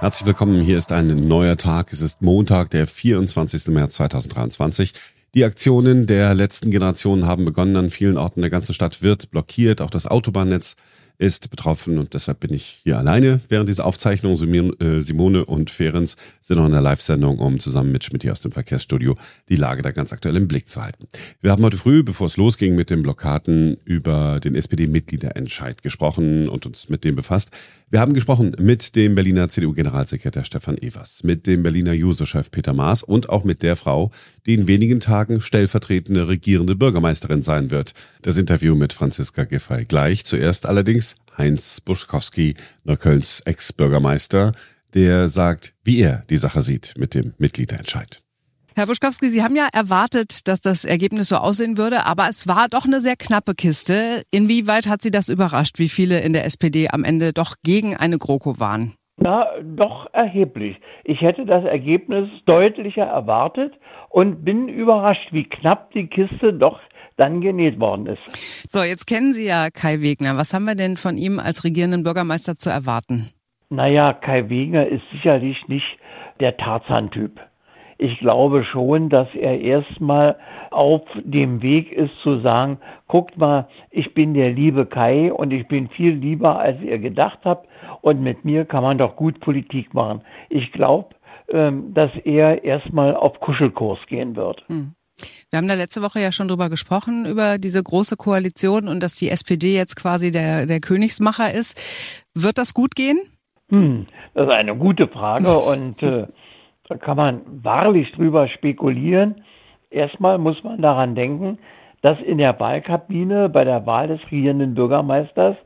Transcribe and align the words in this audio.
Herzlich 0.00 0.28
willkommen. 0.28 0.60
Hier 0.60 0.78
ist 0.78 0.92
ein 0.92 1.08
neuer 1.26 1.56
Tag. 1.56 1.92
Es 1.92 2.02
ist 2.02 2.22
Montag, 2.22 2.70
der 2.70 2.86
24. 2.86 3.66
März 3.66 3.96
2023. 3.96 4.92
Die 5.34 5.42
Aktionen 5.42 6.06
der 6.06 6.34
letzten 6.34 6.70
Generation 6.70 7.26
haben 7.26 7.44
begonnen. 7.44 7.74
An 7.74 7.90
vielen 7.90 8.16
Orten 8.16 8.40
der 8.40 8.48
ganzen 8.48 8.74
Stadt 8.74 9.02
wird 9.02 9.32
blockiert. 9.32 9.82
Auch 9.82 9.90
das 9.90 10.06
Autobahnnetz 10.06 10.76
ist 11.18 11.50
betroffen 11.50 11.98
und 11.98 12.14
deshalb 12.14 12.40
bin 12.40 12.52
ich 12.52 12.80
hier 12.84 12.96
alleine 12.96 13.40
während 13.48 13.68
dieser 13.68 13.84
Aufzeichnung. 13.84 14.34
Äh, 14.80 15.02
Simone 15.02 15.44
und 15.44 15.70
Ferenz 15.70 16.16
sind 16.40 16.58
noch 16.58 16.66
in 16.66 16.72
der 16.72 16.80
Live-Sendung, 16.80 17.38
um 17.38 17.58
zusammen 17.58 17.90
mit 17.90 18.04
Schmidt 18.04 18.28
aus 18.30 18.40
dem 18.40 18.52
Verkehrsstudio 18.52 19.16
die 19.48 19.56
Lage 19.56 19.82
da 19.82 19.90
ganz 19.90 20.12
aktuell 20.12 20.36
im 20.36 20.46
Blick 20.46 20.68
zu 20.68 20.82
halten. 20.82 21.08
Wir 21.40 21.50
haben 21.50 21.64
heute 21.64 21.76
früh, 21.76 22.04
bevor 22.04 22.28
es 22.28 22.36
losging 22.36 22.76
mit 22.76 22.90
den 22.90 23.02
Blockaden, 23.02 23.76
über 23.84 24.38
den 24.38 24.54
SPD-Mitgliederentscheid 24.54 25.82
gesprochen 25.82 26.48
und 26.48 26.66
uns 26.66 26.88
mit 26.88 27.04
dem 27.04 27.16
befasst. 27.16 27.50
Wir 27.90 28.00
haben 28.00 28.12
gesprochen 28.12 28.54
mit 28.58 28.96
dem 28.96 29.14
Berliner 29.14 29.48
CDU-Generalsekretär 29.48 30.44
Stefan 30.44 30.76
Evers, 30.76 31.24
mit 31.24 31.46
dem 31.46 31.62
Berliner 31.62 31.94
Juso-Chef 31.94 32.50
Peter 32.50 32.74
Maas 32.74 33.02
und 33.02 33.30
auch 33.30 33.44
mit 33.44 33.62
der 33.62 33.76
Frau, 33.76 34.10
die 34.44 34.54
in 34.54 34.68
wenigen 34.68 35.00
Tagen 35.00 35.40
stellvertretende 35.40 36.28
regierende 36.28 36.76
Bürgermeisterin 36.76 37.42
sein 37.42 37.70
wird. 37.70 37.94
Das 38.22 38.36
Interview 38.36 38.74
mit 38.74 38.92
Franziska 38.92 39.44
Giffey 39.44 39.86
gleich. 39.86 40.26
Zuerst 40.26 40.66
allerdings 40.66 41.07
Heinz 41.36 41.80
Buschkowski, 41.80 42.54
Neuköllns 42.84 43.40
Ex-Bürgermeister, 43.44 44.52
der 44.94 45.28
sagt, 45.28 45.74
wie 45.84 46.00
er 46.00 46.22
die 46.30 46.36
Sache 46.36 46.62
sieht 46.62 46.94
mit 46.96 47.14
dem 47.14 47.34
Mitgliederentscheid. 47.38 48.22
Herr 48.78 48.86
Buschkowski, 48.86 49.28
Sie 49.28 49.42
haben 49.42 49.56
ja 49.56 49.66
erwartet, 49.72 50.46
dass 50.46 50.60
das 50.60 50.84
Ergebnis 50.84 51.30
so 51.30 51.36
aussehen 51.36 51.78
würde, 51.78 52.06
aber 52.06 52.28
es 52.28 52.46
war 52.46 52.68
doch 52.68 52.84
eine 52.84 53.00
sehr 53.00 53.16
knappe 53.16 53.54
Kiste. 53.54 54.22
Inwieweit 54.30 54.88
hat 54.88 55.02
Sie 55.02 55.10
das 55.10 55.28
überrascht, 55.28 55.80
wie 55.80 55.88
viele 55.88 56.20
in 56.20 56.32
der 56.32 56.44
SPD 56.44 56.88
am 56.88 57.02
Ende 57.02 57.32
doch 57.32 57.56
gegen 57.64 57.96
eine 57.96 58.18
GroKo 58.18 58.60
waren? 58.60 58.94
Na, 59.16 59.48
doch 59.62 60.06
erheblich. 60.12 60.76
Ich 61.02 61.22
hätte 61.22 61.44
das 61.44 61.64
Ergebnis 61.64 62.28
deutlicher 62.46 63.02
erwartet 63.02 63.74
und 64.10 64.44
bin 64.44 64.68
überrascht, 64.68 65.32
wie 65.32 65.42
knapp 65.42 65.90
die 65.90 66.06
Kiste 66.06 66.52
doch 66.52 66.78
dann 67.18 67.40
genäht 67.40 67.78
worden 67.78 68.06
ist. 68.06 68.70
So, 68.70 68.82
jetzt 68.82 69.06
kennen 69.06 69.34
Sie 69.34 69.46
ja 69.46 69.68
Kai 69.70 70.00
Wegner. 70.00 70.36
Was 70.36 70.54
haben 70.54 70.64
wir 70.64 70.74
denn 70.74 70.96
von 70.96 71.18
ihm 71.18 71.38
als 71.38 71.64
regierenden 71.64 72.02
Bürgermeister 72.02 72.56
zu 72.56 72.70
erwarten? 72.70 73.30
Naja, 73.68 74.14
Kai 74.14 74.48
Wegner 74.48 74.86
ist 74.86 75.02
sicherlich 75.12 75.68
nicht 75.68 75.98
der 76.40 76.56
Tarzan-Typ. 76.56 77.40
Ich 77.98 78.20
glaube 78.20 78.64
schon, 78.64 79.08
dass 79.08 79.28
er 79.34 79.60
erstmal 79.60 80.36
auf 80.70 81.02
dem 81.24 81.62
Weg 81.62 81.90
ist 81.90 82.12
zu 82.22 82.40
sagen, 82.40 82.78
guckt 83.08 83.36
mal, 83.36 83.68
ich 83.90 84.14
bin 84.14 84.34
der 84.34 84.50
liebe 84.52 84.86
Kai 84.86 85.32
und 85.32 85.52
ich 85.52 85.66
bin 85.66 85.88
viel 85.88 86.14
lieber, 86.14 86.60
als 86.60 86.80
ihr 86.80 86.98
gedacht 86.98 87.40
habt 87.44 87.66
und 88.00 88.22
mit 88.22 88.44
mir 88.44 88.64
kann 88.64 88.84
man 88.84 88.98
doch 88.98 89.16
gut 89.16 89.40
Politik 89.40 89.92
machen. 89.94 90.20
Ich 90.48 90.70
glaube, 90.70 91.08
ähm, 91.50 91.92
dass 91.92 92.10
er 92.24 92.62
erstmal 92.62 93.16
auf 93.16 93.40
Kuschelkurs 93.40 93.98
gehen 94.06 94.36
wird. 94.36 94.62
Hm. 94.68 94.94
Wir 95.50 95.56
haben 95.56 95.68
da 95.68 95.74
letzte 95.74 96.02
Woche 96.02 96.20
ja 96.20 96.32
schon 96.32 96.48
drüber 96.48 96.68
gesprochen, 96.68 97.26
über 97.26 97.58
diese 97.58 97.82
große 97.82 98.16
Koalition 98.16 98.88
und 98.88 99.02
dass 99.02 99.16
die 99.16 99.30
SPD 99.30 99.74
jetzt 99.74 99.96
quasi 99.96 100.30
der, 100.30 100.66
der 100.66 100.80
Königsmacher 100.80 101.52
ist. 101.52 101.80
Wird 102.34 102.58
das 102.58 102.74
gut 102.74 102.94
gehen? 102.94 103.18
Hm, 103.70 104.06
das 104.34 104.46
ist 104.48 104.52
eine 104.52 104.76
gute 104.76 105.08
Frage 105.08 105.58
und 105.72 106.02
äh, 106.02 106.26
da 106.88 106.96
kann 106.96 107.16
man 107.16 107.40
wahrlich 107.46 108.10
drüber 108.12 108.48
spekulieren. 108.48 109.42
Erstmal 109.90 110.38
muss 110.38 110.62
man 110.64 110.80
daran 110.80 111.14
denken, 111.14 111.58
dass 112.02 112.18
in 112.20 112.38
der 112.38 112.58
Wahlkabine 112.58 113.48
bei 113.48 113.64
der 113.64 113.84
Wahl 113.86 114.08
des 114.08 114.20
regierenden 114.30 114.74
Bürgermeisters 114.74 115.56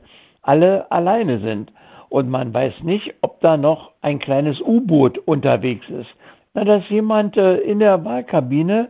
alle 0.41 0.91
alleine 0.91 1.39
sind. 1.39 1.71
Und 2.09 2.29
man 2.29 2.53
weiß 2.53 2.73
nicht, 2.83 3.13
ob 3.21 3.41
da 3.41 3.57
noch 3.57 3.91
ein 4.01 4.19
kleines 4.19 4.59
U-Boot 4.61 5.17
unterwegs 5.19 5.85
ist. 5.89 6.09
Na, 6.53 6.63
dass 6.63 6.87
jemand 6.89 7.37
äh, 7.37 7.57
in 7.57 7.79
der 7.79 8.03
Wahlkabine 8.05 8.89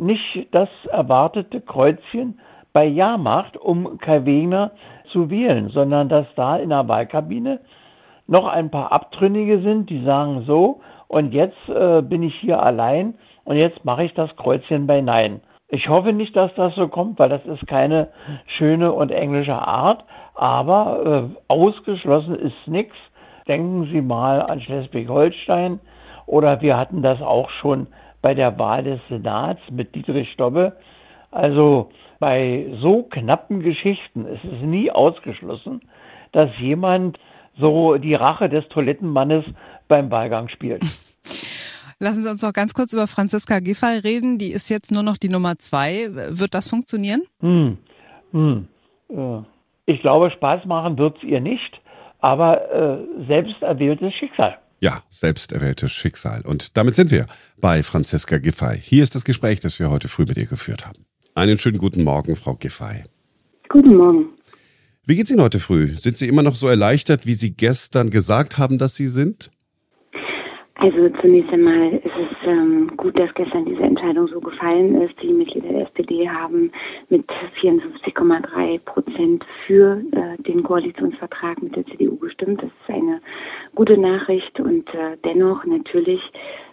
nicht 0.00 0.48
das 0.52 0.68
erwartete 0.90 1.60
Kreuzchen 1.60 2.40
bei 2.72 2.84
Ja 2.84 3.16
macht, 3.16 3.56
um 3.56 3.98
Kai 3.98 4.24
Wegner 4.24 4.72
zu 5.12 5.30
wählen, 5.30 5.70
sondern 5.70 6.08
dass 6.08 6.26
da 6.36 6.56
in 6.56 6.70
der 6.70 6.88
Wahlkabine 6.88 7.60
noch 8.26 8.46
ein 8.46 8.70
paar 8.70 8.92
Abtrünnige 8.92 9.60
sind, 9.60 9.90
die 9.90 10.04
sagen 10.04 10.44
so, 10.46 10.80
und 11.08 11.32
jetzt 11.32 11.68
äh, 11.68 12.02
bin 12.02 12.22
ich 12.22 12.34
hier 12.36 12.62
allein 12.62 13.14
und 13.44 13.56
jetzt 13.56 13.84
mache 13.84 14.04
ich 14.04 14.14
das 14.14 14.34
Kreuzchen 14.36 14.86
bei 14.86 15.00
Nein. 15.00 15.40
Ich 15.68 15.88
hoffe 15.88 16.12
nicht, 16.12 16.36
dass 16.36 16.54
das 16.54 16.74
so 16.74 16.88
kommt, 16.88 17.18
weil 17.18 17.28
das 17.28 17.44
ist 17.46 17.66
keine 17.66 18.08
schöne 18.46 18.92
und 18.92 19.10
englische 19.10 19.54
Art, 19.54 20.04
aber 20.34 21.30
äh, 21.30 21.36
ausgeschlossen 21.48 22.36
ist 22.36 22.66
nichts. 22.66 22.94
Denken 23.48 23.88
Sie 23.90 24.00
mal 24.00 24.42
an 24.42 24.60
Schleswig-Holstein 24.60 25.80
oder 26.26 26.60
wir 26.60 26.76
hatten 26.76 27.02
das 27.02 27.20
auch 27.20 27.50
schon 27.50 27.88
bei 28.22 28.34
der 28.34 28.58
Wahl 28.58 28.84
des 28.84 29.00
Senats 29.08 29.60
mit 29.70 29.94
Dietrich 29.94 30.30
Stobbe. 30.32 30.76
Also 31.30 31.90
bei 32.18 32.66
so 32.80 33.04
knappen 33.04 33.60
Geschichten 33.60 34.26
ist 34.26 34.44
es 34.44 34.62
nie 34.62 34.90
ausgeschlossen, 34.90 35.80
dass 36.32 36.50
jemand 36.58 37.18
so 37.58 37.96
die 37.96 38.14
Rache 38.14 38.48
des 38.48 38.68
Toilettenmannes 38.68 39.44
beim 39.88 40.10
Wahlgang 40.10 40.48
spielt. 40.48 40.82
Lassen 42.02 42.22
Sie 42.22 42.30
uns 42.30 42.42
noch 42.42 42.54
ganz 42.54 42.72
kurz 42.72 42.94
über 42.94 43.06
Franziska 43.06 43.60
Giffey 43.60 43.98
reden. 43.98 44.38
Die 44.38 44.52
ist 44.52 44.70
jetzt 44.70 44.90
nur 44.90 45.02
noch 45.02 45.18
die 45.18 45.28
Nummer 45.28 45.58
zwei. 45.58 46.08
Wird 46.10 46.54
das 46.54 46.68
funktionieren? 46.68 47.20
Hm. 47.40 47.76
Hm. 48.32 48.68
Ja. 49.10 49.44
Ich 49.84 50.00
glaube, 50.00 50.30
Spaß 50.30 50.64
machen 50.64 50.96
wird 50.96 51.18
es 51.18 51.24
ihr 51.24 51.40
nicht, 51.40 51.80
aber 52.20 52.70
äh, 52.70 52.98
selbst 53.26 53.60
erwähltes 53.60 54.14
Schicksal. 54.14 54.56
Ja, 54.82 55.02
selbst 55.10 55.52
erwähltes 55.52 55.92
Schicksal. 55.92 56.40
Und 56.46 56.78
damit 56.78 56.94
sind 56.94 57.10
wir 57.10 57.26
bei 57.60 57.82
Franziska 57.82 58.38
Giffey. 58.38 58.78
Hier 58.78 59.02
ist 59.02 59.14
das 59.14 59.26
Gespräch, 59.26 59.60
das 59.60 59.78
wir 59.78 59.90
heute 59.90 60.08
früh 60.08 60.24
mit 60.26 60.38
ihr 60.38 60.46
geführt 60.46 60.86
haben. 60.86 61.04
Einen 61.34 61.58
schönen 61.58 61.76
guten 61.76 62.02
Morgen, 62.02 62.34
Frau 62.34 62.54
Giffey. 62.54 63.04
Guten 63.68 63.96
Morgen. 63.96 64.30
Wie 65.04 65.16
geht's 65.16 65.30
Ihnen 65.30 65.42
heute 65.42 65.60
früh? 65.60 65.88
Sind 65.98 66.16
Sie 66.16 66.28
immer 66.28 66.42
noch 66.42 66.54
so 66.54 66.66
erleichtert, 66.66 67.26
wie 67.26 67.34
Sie 67.34 67.52
gestern 67.52 68.08
gesagt 68.08 68.56
haben, 68.56 68.78
dass 68.78 68.96
Sie 68.96 69.08
sind? 69.08 69.50
Also 70.76 71.10
zunächst 71.20 71.52
einmal 71.52 71.92
ist 71.96 72.04
es 72.06 72.36
ähm, 72.46 72.90
gut, 72.96 73.18
dass 73.18 73.28
gestern 73.34 73.66
diese 73.66 73.82
Entscheidung 74.00 74.28
so 74.28 74.40
gefallen 74.40 75.02
ist. 75.02 75.14
Die 75.22 75.32
Mitglieder 75.32 75.68
der 75.68 75.82
SPD 75.82 76.28
haben 76.28 76.72
mit 77.10 77.26
54,3 77.60 78.78
Prozent 78.80 79.44
für 79.66 80.02
äh, 80.12 80.42
den 80.42 80.62
Koalitionsvertrag 80.62 81.62
mit 81.62 81.76
der 81.76 81.84
CDU 81.84 82.16
gestimmt. 82.16 82.62
Das 82.62 82.70
ist 82.70 82.94
eine 82.94 83.20
gute 83.74 83.98
Nachricht 83.98 84.58
und 84.58 84.88
äh, 84.94 85.18
dennoch 85.22 85.66
natürlich 85.66 86.22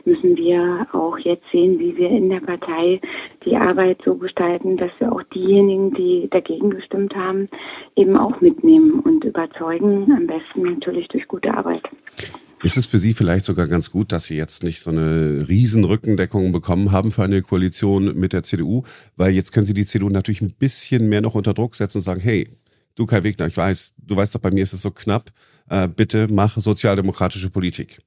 müssen 0.05 0.37
wir 0.37 0.87
auch 0.93 1.17
jetzt 1.19 1.43
sehen, 1.51 1.79
wie 1.79 1.97
wir 1.97 2.09
in 2.09 2.29
der 2.29 2.39
Partei 2.39 3.01
die 3.43 3.57
Arbeit 3.57 3.99
so 4.05 4.15
gestalten, 4.15 4.77
dass 4.77 4.91
wir 4.99 5.11
auch 5.11 5.23
diejenigen, 5.23 5.93
die 5.93 6.29
dagegen 6.29 6.69
gestimmt 6.69 7.13
haben, 7.13 7.49
eben 7.97 8.15
auch 8.15 8.39
mitnehmen 8.39 9.01
und 9.01 9.25
überzeugen, 9.25 10.09
am 10.15 10.25
besten 10.25 10.61
natürlich 10.61 11.09
durch 11.09 11.27
gute 11.27 11.53
Arbeit. 11.53 11.83
Ist 12.63 12.75
es 12.75 12.87
für 12.87 12.97
Sie 12.97 13.13
vielleicht 13.13 13.45
sogar 13.45 13.67
ganz 13.67 13.91
gut, 13.91 14.11
dass 14.11 14.25
Sie 14.25 14.35
jetzt 14.35 14.63
nicht 14.63 14.81
so 14.81 14.89
eine 14.89 15.47
Riesenrückendeckung 15.47 16.51
bekommen 16.51 16.91
haben 16.91 17.11
für 17.11 17.23
eine 17.23 17.43
Koalition 17.43 18.17
mit 18.17 18.33
der 18.33 18.41
CDU? 18.41 18.83
Weil 19.15 19.33
jetzt 19.33 19.51
können 19.51 19.67
Sie 19.67 19.75
die 19.75 19.85
CDU 19.85 20.09
natürlich 20.09 20.41
ein 20.41 20.53
bisschen 20.53 21.07
mehr 21.07 21.21
noch 21.21 21.35
unter 21.35 21.53
Druck 21.53 21.75
setzen 21.75 21.99
und 21.99 22.03
sagen, 22.03 22.19
hey, 22.19 22.49
du 22.95 23.05
Kai 23.05 23.23
Wegner, 23.23 23.45
ich 23.45 23.55
weiß, 23.55 23.93
du 23.97 24.15
weißt 24.15 24.33
doch, 24.33 24.39
bei 24.39 24.49
mir 24.49 24.63
ist 24.63 24.73
es 24.73 24.81
so 24.81 24.89
knapp, 24.89 25.31
äh, 25.69 25.87
bitte 25.87 26.27
mach 26.29 26.57
sozialdemokratische 26.57 27.51
Politik. 27.51 27.99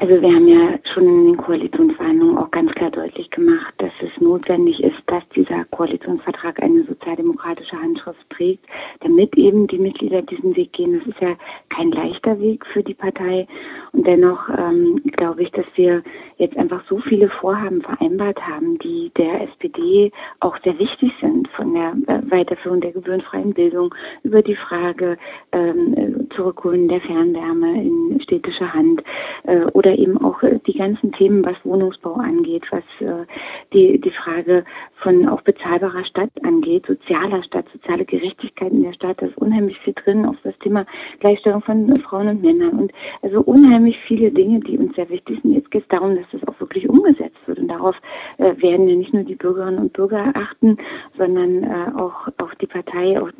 Also 0.00 0.22
wir 0.22 0.34
haben 0.34 0.48
ja 0.48 0.78
schon 0.94 1.06
in 1.06 1.24
den 1.26 1.36
Koalitionsverhandlungen 1.36 2.38
auch 2.38 2.50
ganz 2.52 2.72
klar 2.72 2.90
deutlich 2.90 3.30
gemacht, 3.32 3.74
dass 3.76 3.92
es 4.00 4.18
notwendig 4.18 4.82
ist, 4.82 4.96
dass 5.08 5.22
dieser 5.36 5.66
Koalitionsvertrag 5.66 6.62
eine 6.62 6.84
sozialdemokratische 6.84 7.76
Handschrift 7.76 8.30
trägt, 8.30 8.64
damit 9.00 9.36
eben 9.36 9.66
die 9.66 9.78
Mitglieder 9.78 10.22
diesen 10.22 10.56
Weg 10.56 10.72
gehen. 10.72 10.98
Das 10.98 11.06
ist 11.06 11.20
ja 11.20 11.36
kein 11.68 11.90
leichter 11.90 12.40
Weg 12.40 12.64
für 12.64 12.82
die 12.82 12.94
Partei. 12.94 13.46
Und 13.92 14.06
dennoch 14.06 14.48
ähm, 14.56 15.02
glaube 15.18 15.42
ich, 15.42 15.50
dass 15.50 15.66
wir 15.74 16.02
jetzt 16.38 16.56
einfach 16.56 16.82
so 16.88 16.98
viele 17.00 17.28
Vorhaben 17.28 17.82
vereinbart 17.82 18.40
haben, 18.40 18.78
die 18.78 19.12
der 19.18 19.42
SPD 19.42 20.10
auch 20.40 20.56
sehr 20.64 20.78
wichtig 20.78 21.12
sind, 21.20 21.46
von 21.48 21.74
der 21.74 21.94
äh, 22.06 22.30
Weiterführung 22.30 22.80
der 22.80 22.92
gebührenfreien 22.92 23.52
Bildung 23.52 23.94
über 24.22 24.40
die 24.40 24.56
Frage 24.56 25.18
ähm, 25.52 26.26
Zurückholen 26.34 26.88
der 26.88 27.02
Fernwärme 27.02 27.82
in 27.82 28.20
städtischer 28.22 28.72
Hand 28.72 29.02
äh, 29.44 29.64
oder 29.72 29.89
eben 29.94 30.22
auch 30.22 30.42
äh, 30.42 30.58
die 30.66 30.76
ganzen 30.76 31.12
Themen, 31.12 31.44
was 31.44 31.56
Wohnungsbau 31.64 32.14
angeht, 32.14 32.64
was 32.70 32.84
äh, 33.00 33.26
die, 33.72 34.00
die 34.00 34.10
Frage 34.10 34.64
von 35.02 35.28
auch 35.28 35.42
bezahlbarer 35.42 36.04
Stadt 36.04 36.30
angeht, 36.42 36.86
sozialer 36.86 37.42
Stadt, 37.42 37.66
soziale 37.72 38.04
Gerechtigkeit 38.04 38.72
in 38.72 38.82
der 38.82 38.92
Stadt, 38.92 39.20
da 39.20 39.26
ist 39.26 39.38
unheimlich 39.38 39.78
viel 39.80 39.94
drin, 39.94 40.26
auch 40.26 40.34
das 40.42 40.58
Thema 40.58 40.86
Gleichstellung 41.20 41.62
von 41.62 42.00
Frauen 42.00 42.28
und 42.28 42.42
Männern 42.42 42.78
und 42.78 42.92
also 43.22 43.40
unheimlich 43.40 43.98
viele 44.06 44.30
Dinge, 44.30 44.60
die 44.60 44.78
uns 44.78 44.94
sehr 44.94 45.08
wichtig 45.08 45.40
sind. 45.42 45.54
Jetzt 45.54 45.70
geht 45.70 45.82
es 45.82 45.88
darum, 45.88 46.16
dass 46.16 46.26
das 46.32 46.46
auch 46.48 46.58
wirklich 46.60 46.88
umgesetzt 46.88 47.38
wird 47.46 47.58
und 47.58 47.68
darauf 47.68 47.96
äh, 48.38 48.60
werden 48.60 48.88
ja 48.88 48.96
nicht 48.96 49.14
nur 49.14 49.24
die 49.24 49.34
Bürgerinnen 49.34 49.78
und 49.78 49.92
Bürger 49.92 50.32
achten, 50.34 50.76
sondern 51.16 51.64
äh, 51.64 51.92
auch, 51.96 52.28
auch 52.38 52.54
die 52.60 52.66
Partei, 52.66 53.20
auch 53.20 53.30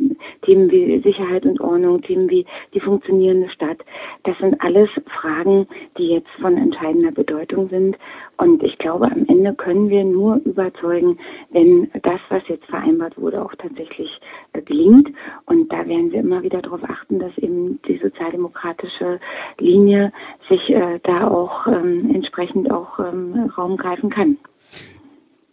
Themen 0.43 0.71
wie 0.71 1.01
Sicherheit 1.01 1.45
und 1.45 1.61
Ordnung, 1.61 2.03
Themen 2.03 2.31
wie 2.31 2.47
die 2.75 2.81
funktionierende 2.81 3.51
Stadt. 3.51 3.79
Das 4.25 4.37
sind 4.39 4.61
alles 4.61 4.89
Fragen, 5.21 5.67
die 5.99 6.09
jetzt 6.09 6.31
von 6.41 6.57
entscheidender 6.57 7.13
Bedeutung 7.13 7.69
sind. 7.69 7.97
Und 8.37 8.63
ich 8.63 8.77
glaube, 8.79 9.07
am 9.07 9.27
Ende 9.27 9.55
können 9.55 9.89
wir 9.91 10.05
nur 10.05 10.37
überzeugen, 10.45 11.19
wenn 11.51 11.91
das, 12.03 12.21
was 12.29 12.43
jetzt 12.49 12.67
vereinbart 12.67 13.19
wurde, 13.19 13.43
auch 13.43 13.55
tatsächlich 13.57 14.21
äh, 14.53 14.63
gelingt. 14.63 15.11
Und 15.47 15.73
da 15.73 15.87
werden 15.87 16.13
wir 16.13 16.21
immer 16.21 16.43
wieder 16.43 16.63
darauf 16.63 16.83
achten, 16.85 17.19
dass 17.19 17.37
eben 17.39 17.81
die 17.83 17.99
sozialdemokratische 17.99 19.21
Linie 19.59 20.13
sich 20.49 20.71
äh, 20.71 20.99
da 21.03 21.29
auch 21.29 21.67
ähm, 21.67 22.11
entsprechend 22.15 22.71
auch 22.71 22.99
ähm, 22.99 23.51
Raum 23.57 23.77
greifen 23.77 24.11
kann 24.11 24.39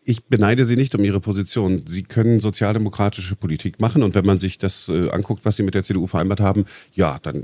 ich 0.07 0.23
beneide 0.23 0.63
Sie 0.63 0.77
nicht 0.77 0.95
um 0.95 1.03
Ihre 1.03 1.19
Position. 1.19 1.83
Sie 1.85 2.01
können 2.01 2.39
sozialdemokratische 2.39 3.35
Politik 3.35 3.81
machen 3.81 4.03
und 4.03 4.15
wenn 4.15 4.25
man 4.25 4.37
sich 4.37 4.57
das 4.57 4.87
äh, 4.87 5.09
anguckt, 5.09 5.43
was 5.43 5.57
Sie 5.57 5.63
mit 5.63 5.73
der 5.73 5.83
CDU 5.83 6.07
vereinbart 6.07 6.39
haben, 6.39 6.63
ja, 6.93 7.17
dann 7.21 7.43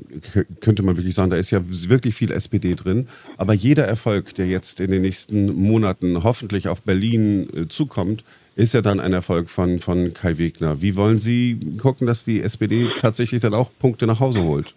könnte 0.61 0.81
man 0.81 0.95
wirklich 0.95 1.13
sagen, 1.13 1.29
da 1.29 1.35
ist 1.35 1.51
ja 1.51 1.59
wirklich 1.67 2.15
viel 2.15 2.31
SPD 2.31 2.75
drin. 2.75 3.07
Aber 3.35 3.53
jeder 3.53 3.83
Erfolg, 3.83 4.33
der 4.35 4.47
jetzt 4.47 4.79
in 4.79 4.91
den 4.91 5.01
nächsten 5.01 5.53
Monaten 5.53 6.23
hoffentlich 6.23 6.69
auf 6.69 6.81
Berlin 6.83 7.49
äh, 7.53 7.67
zukommt, 7.67 8.23
ist 8.55 8.73
ja 8.73 8.81
dann 8.81 9.01
ein 9.01 9.11
Erfolg 9.11 9.49
von, 9.49 9.79
von 9.79 10.13
Kai 10.13 10.37
Wegner. 10.37 10.81
Wie 10.81 10.95
wollen 10.95 11.19
Sie 11.19 11.59
gucken, 11.79 12.07
dass 12.07 12.23
die 12.23 12.41
SPD 12.41 12.87
tatsächlich 12.97 13.41
dann 13.41 13.53
auch 13.53 13.71
Punkte 13.77 14.07
nach 14.07 14.21
Hause 14.21 14.41
holt? 14.41 14.73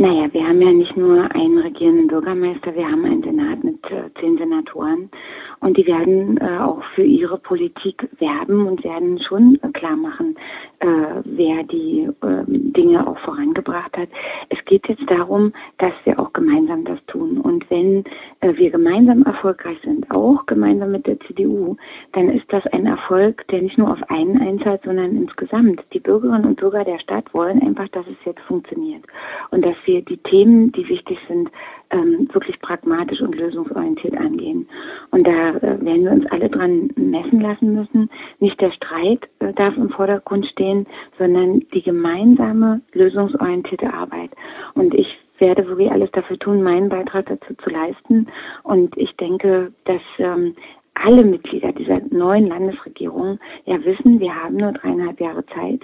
Naja, 0.00 0.32
wir 0.32 0.48
haben 0.48 0.62
ja 0.62 0.72
nicht 0.72 0.96
nur 0.96 1.30
einen 1.34 1.58
regierenden 1.58 2.06
Bürgermeister, 2.06 2.74
wir 2.74 2.90
haben 2.90 3.04
einen 3.04 3.22
Senat 3.22 3.62
mit 3.62 3.84
äh, 3.90 4.08
zehn 4.18 4.38
Senatoren 4.38 5.10
und 5.60 5.76
die 5.76 5.86
werden 5.86 6.38
äh, 6.38 6.58
auch 6.58 6.82
für 6.94 7.02
ihre 7.02 7.38
Politik 7.38 8.08
werben 8.18 8.66
und 8.66 8.82
werden 8.82 9.20
schon 9.20 9.58
äh, 9.62 9.68
klar 9.72 9.96
machen, 9.96 10.34
äh, 10.78 10.86
wer 11.24 11.62
die 11.64 12.08
ähm, 12.22 12.72
Dinge 12.72 13.06
auch 13.06 13.18
vorangebracht 13.18 13.96
hat. 13.96 14.08
Es 14.48 14.58
geht 14.64 14.88
jetzt 14.88 15.08
darum, 15.08 15.52
dass 15.78 15.92
wir 16.04 16.18
auch 16.18 16.32
gemeinsam 16.32 16.84
das 16.84 16.98
tun. 17.06 17.38
Und 17.38 17.68
wenn 17.70 18.04
äh, 18.40 18.56
wir 18.56 18.70
gemeinsam 18.70 19.22
erfolgreich 19.22 19.78
sind, 19.84 20.10
auch 20.10 20.46
gemeinsam 20.46 20.92
mit 20.92 21.06
der 21.06 21.20
CDU, 21.20 21.76
dann 22.12 22.30
ist 22.30 22.50
das 22.52 22.66
ein 22.68 22.86
Erfolg, 22.86 23.46
der 23.48 23.60
nicht 23.60 23.76
nur 23.76 23.90
auf 23.90 24.02
einen 24.08 24.40
einzahlt, 24.40 24.82
sondern 24.84 25.16
insgesamt. 25.16 25.82
Die 25.92 26.00
Bürgerinnen 26.00 26.46
und 26.46 26.58
Bürger 26.58 26.84
der 26.84 26.98
Stadt 27.00 27.32
wollen 27.34 27.60
einfach, 27.60 27.88
dass 27.88 28.06
es 28.06 28.24
jetzt 28.24 28.40
funktioniert 28.40 29.04
und 29.50 29.64
dass 29.64 29.76
wir 29.84 30.00
die 30.02 30.18
Themen, 30.18 30.72
die 30.72 30.88
wichtig 30.88 31.18
sind, 31.28 31.50
ähm, 31.90 32.28
wirklich 32.32 32.60
pragmatisch 32.60 33.20
und 33.20 33.34
lösungsorientiert 33.34 34.16
angehen. 34.16 34.68
Und 35.10 35.26
da 35.26 35.50
äh, 35.50 35.80
werden 35.84 36.04
wir 36.04 36.12
uns 36.12 36.26
alle 36.26 36.48
dran 36.48 36.90
messen 36.96 37.40
lassen 37.40 37.74
müssen. 37.74 38.10
Nicht 38.38 38.60
der 38.60 38.70
Streit 38.72 39.28
äh, 39.40 39.52
darf 39.54 39.76
im 39.76 39.90
Vordergrund 39.90 40.46
stehen, 40.46 40.86
sondern 41.18 41.60
die 41.74 41.82
gemeinsame 41.82 42.80
lösungsorientierte 42.92 43.92
Arbeit. 43.92 44.30
Und 44.74 44.94
ich 44.94 45.18
werde 45.38 45.66
wirklich 45.66 45.90
alles 45.90 46.10
dafür 46.12 46.38
tun, 46.38 46.62
meinen 46.62 46.88
Beitrag 46.88 47.26
dazu 47.26 47.54
zu 47.54 47.70
leisten. 47.70 48.28
Und 48.62 48.96
ich 48.96 49.16
denke, 49.16 49.72
dass 49.84 50.02
ähm, 50.18 50.54
alle 50.94 51.24
Mitglieder 51.24 51.72
dieser 51.72 52.00
neuen 52.10 52.46
Landesregierung 52.48 53.38
ja 53.64 53.82
wissen, 53.84 54.20
wir 54.20 54.34
haben 54.34 54.56
nur 54.56 54.72
dreieinhalb 54.72 55.20
Jahre 55.20 55.44
Zeit, 55.46 55.82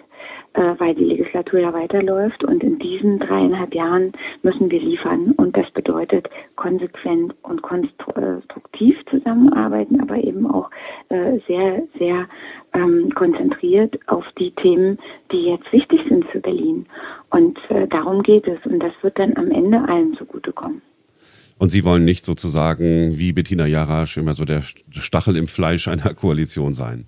äh, 0.54 0.74
weil 0.78 0.94
die 0.94 1.04
Legislatur 1.04 1.60
ja 1.60 1.72
weiterläuft 1.72 2.44
und 2.44 2.62
in 2.62 2.78
diesen 2.78 3.18
dreieinhalb 3.18 3.74
Jahren 3.74 4.12
müssen 4.42 4.70
wir 4.70 4.80
liefern 4.80 5.32
und 5.32 5.56
das 5.56 5.70
bedeutet 5.70 6.28
konsequent 6.56 7.34
und 7.42 7.62
konstruktiv 7.62 8.96
zusammenarbeiten, 9.10 10.00
aber 10.00 10.16
eben 10.16 10.46
auch 10.46 10.70
äh, 11.08 11.38
sehr, 11.46 11.82
sehr 11.98 12.26
ähm, 12.74 13.10
konzentriert 13.14 13.98
auf 14.08 14.24
die 14.38 14.50
Themen, 14.52 14.98
die 15.32 15.44
jetzt 15.50 15.72
wichtig 15.72 16.00
sind 16.08 16.24
für 16.26 16.40
Berlin. 16.40 16.86
Und 17.30 17.58
äh, 17.70 17.86
darum 17.88 18.22
geht 18.22 18.46
es 18.46 18.64
und 18.66 18.82
das 18.82 18.92
wird 19.02 19.18
dann 19.18 19.36
am 19.36 19.50
Ende 19.50 19.78
allen 19.88 20.14
zugutekommen. 20.14 20.82
Und 21.58 21.70
Sie 21.70 21.84
wollen 21.84 22.04
nicht 22.04 22.24
sozusagen 22.24 23.18
wie 23.18 23.32
Bettina 23.32 23.66
Jarasch 23.66 24.16
immer 24.18 24.34
so 24.34 24.44
der 24.44 24.62
Stachel 24.90 25.36
im 25.36 25.46
Fleisch 25.46 25.88
einer 25.88 26.14
Koalition 26.20 26.74
sein. 26.74 27.06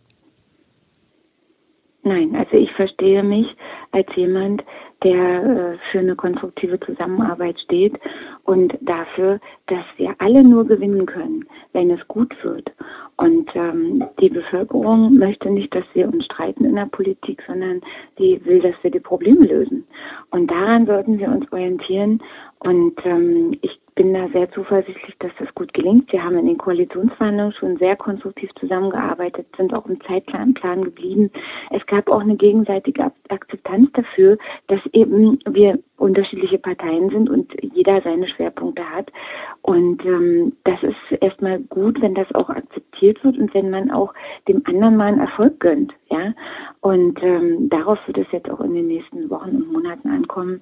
Nein, 2.02 2.34
also 2.34 2.56
ich 2.56 2.72
verstehe 2.72 3.22
mich 3.22 3.46
als 3.92 4.06
jemand, 4.16 4.64
der 5.04 5.42
äh, 5.74 5.78
für 5.90 5.98
eine 5.98 6.16
konstruktive 6.16 6.80
Zusammenarbeit 6.80 7.60
steht 7.60 7.98
und 8.44 8.76
dafür, 8.80 9.40
dass 9.66 9.84
wir 9.96 10.14
alle 10.18 10.42
nur 10.42 10.66
gewinnen 10.66 11.06
können, 11.06 11.44
wenn 11.72 11.90
es 11.90 12.00
gut 12.08 12.34
wird. 12.42 12.72
Und 13.16 13.50
ähm, 13.54 14.04
die 14.20 14.30
Bevölkerung 14.30 15.18
möchte 15.18 15.50
nicht, 15.50 15.74
dass 15.74 15.84
wir 15.92 16.08
uns 16.08 16.24
streiten 16.24 16.64
in 16.64 16.76
der 16.76 16.86
Politik, 16.86 17.42
sondern 17.46 17.80
die 18.18 18.44
will, 18.44 18.60
dass 18.60 18.74
wir 18.82 18.90
die 18.90 19.00
Probleme 19.00 19.44
lösen. 19.44 19.84
Und 20.30 20.50
daran 20.50 20.86
sollten 20.86 21.18
wir 21.18 21.28
uns 21.28 21.50
orientieren. 21.52 22.22
Und 22.60 22.94
ähm, 23.04 23.56
ich 23.60 23.78
bin 23.98 24.14
da 24.14 24.28
sehr 24.28 24.48
zuversichtlich, 24.52 25.16
dass 25.18 25.32
das 25.40 25.52
gut 25.56 25.74
gelingt. 25.74 26.12
Wir 26.12 26.22
haben 26.22 26.38
in 26.38 26.46
den 26.46 26.56
Koalitionsverhandlungen 26.56 27.52
schon 27.54 27.76
sehr 27.78 27.96
konstruktiv 27.96 28.48
zusammengearbeitet, 28.60 29.48
sind 29.56 29.74
auch 29.74 29.86
im 29.86 30.00
Zeitplan 30.02 30.54
Plan 30.54 30.84
geblieben. 30.84 31.32
Es 31.70 31.84
gab 31.86 32.08
auch 32.08 32.20
eine 32.20 32.36
gegenseitige 32.36 33.10
Akzeptanz 33.28 33.90
dafür, 33.94 34.38
dass 34.68 34.78
eben 34.92 35.40
wir 35.50 35.80
unterschiedliche 35.96 36.58
Parteien 36.58 37.10
sind 37.10 37.28
und 37.28 37.52
jeder 37.60 38.00
seine 38.02 38.28
Schwerpunkte 38.28 38.88
hat. 38.88 39.10
Und 39.62 40.04
ähm, 40.04 40.52
das 40.62 40.80
ist 40.84 41.20
erstmal 41.20 41.58
gut, 41.58 42.00
wenn 42.00 42.14
das 42.14 42.32
auch 42.36 42.48
akzeptiert 42.50 43.22
wird 43.24 43.36
und 43.36 43.52
wenn 43.52 43.68
man 43.70 43.90
auch 43.90 44.14
dem 44.46 44.62
anderen 44.66 44.96
mal 44.96 45.08
einen 45.08 45.20
Erfolg 45.20 45.58
gönnt. 45.58 45.92
Ja? 46.08 46.34
Und 46.82 47.20
ähm, 47.22 47.68
darauf 47.68 47.98
wird 48.06 48.18
es 48.18 48.30
jetzt 48.30 48.48
auch 48.48 48.60
in 48.60 48.74
den 48.74 48.86
nächsten 48.86 49.28
Wochen 49.28 49.56
und 49.56 49.72
Monaten 49.72 50.08
ankommen. 50.08 50.60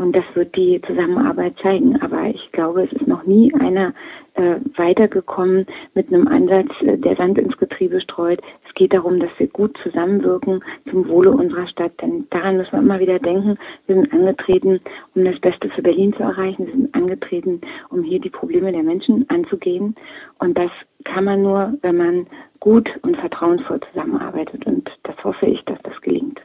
Und 0.00 0.16
das 0.16 0.24
wird 0.32 0.56
die 0.56 0.80
Zusammenarbeit 0.86 1.56
zeigen. 1.62 2.00
Aber 2.00 2.24
ich 2.24 2.50
glaube, 2.52 2.84
es 2.84 2.92
ist 2.92 3.06
noch 3.06 3.26
nie 3.26 3.52
einer 3.54 3.92
äh, 4.34 4.56
weitergekommen 4.76 5.66
mit 5.94 6.08
einem 6.08 6.28
Ansatz, 6.28 6.70
äh, 6.82 6.96
der 6.98 7.16
Sand 7.16 7.38
ins 7.38 7.56
Getriebe 7.56 8.00
streut. 8.00 8.40
Es 8.68 8.74
geht 8.74 8.92
darum, 8.92 9.20
dass 9.20 9.30
wir 9.38 9.48
gut 9.48 9.76
zusammenwirken 9.82 10.62
zum 10.90 11.08
Wohle 11.08 11.30
unserer 11.30 11.66
Stadt. 11.66 11.92
Denn 12.00 12.26
daran 12.30 12.56
müssen 12.56 12.72
wir 12.72 12.78
immer 12.80 13.00
wieder 13.00 13.18
denken. 13.18 13.58
Wir 13.86 13.96
sind 13.96 14.12
angetreten, 14.12 14.80
um 15.14 15.24
das 15.24 15.38
Beste 15.40 15.68
für 15.70 15.82
Berlin 15.82 16.12
zu 16.12 16.22
erreichen. 16.22 16.66
Wir 16.66 16.72
sind 16.72 16.94
angetreten, 16.94 17.60
um 17.90 18.02
hier 18.02 18.20
die 18.20 18.30
Probleme 18.30 18.72
der 18.72 18.82
Menschen 18.82 19.28
anzugehen. 19.28 19.94
Und 20.38 20.56
das 20.56 20.70
kann 21.04 21.24
man 21.24 21.42
nur, 21.42 21.74
wenn 21.82 21.96
man 21.96 22.26
gut 22.60 22.88
und 23.02 23.16
vertrauensvoll 23.16 23.80
zusammenarbeitet. 23.90 24.66
Und 24.66 24.88
das 25.02 25.16
hoffe 25.24 25.46
ich, 25.46 25.64
dass 25.64 25.78
das 25.82 26.00
gelingt. 26.02 26.40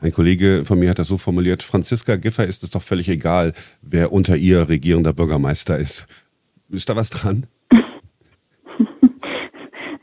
Ein 0.00 0.12
Kollege 0.12 0.64
von 0.64 0.78
mir 0.78 0.90
hat 0.90 0.98
das 0.98 1.08
so 1.08 1.18
formuliert, 1.18 1.62
Franziska 1.62 2.16
Giffer 2.16 2.46
ist 2.46 2.62
es 2.62 2.70
doch 2.70 2.82
völlig 2.82 3.08
egal, 3.08 3.52
wer 3.82 4.12
unter 4.12 4.36
ihr 4.36 4.68
regierender 4.68 5.12
Bürgermeister 5.12 5.78
ist. 5.78 6.06
Ist 6.70 6.88
da 6.88 6.96
was 6.96 7.10
dran? 7.10 7.46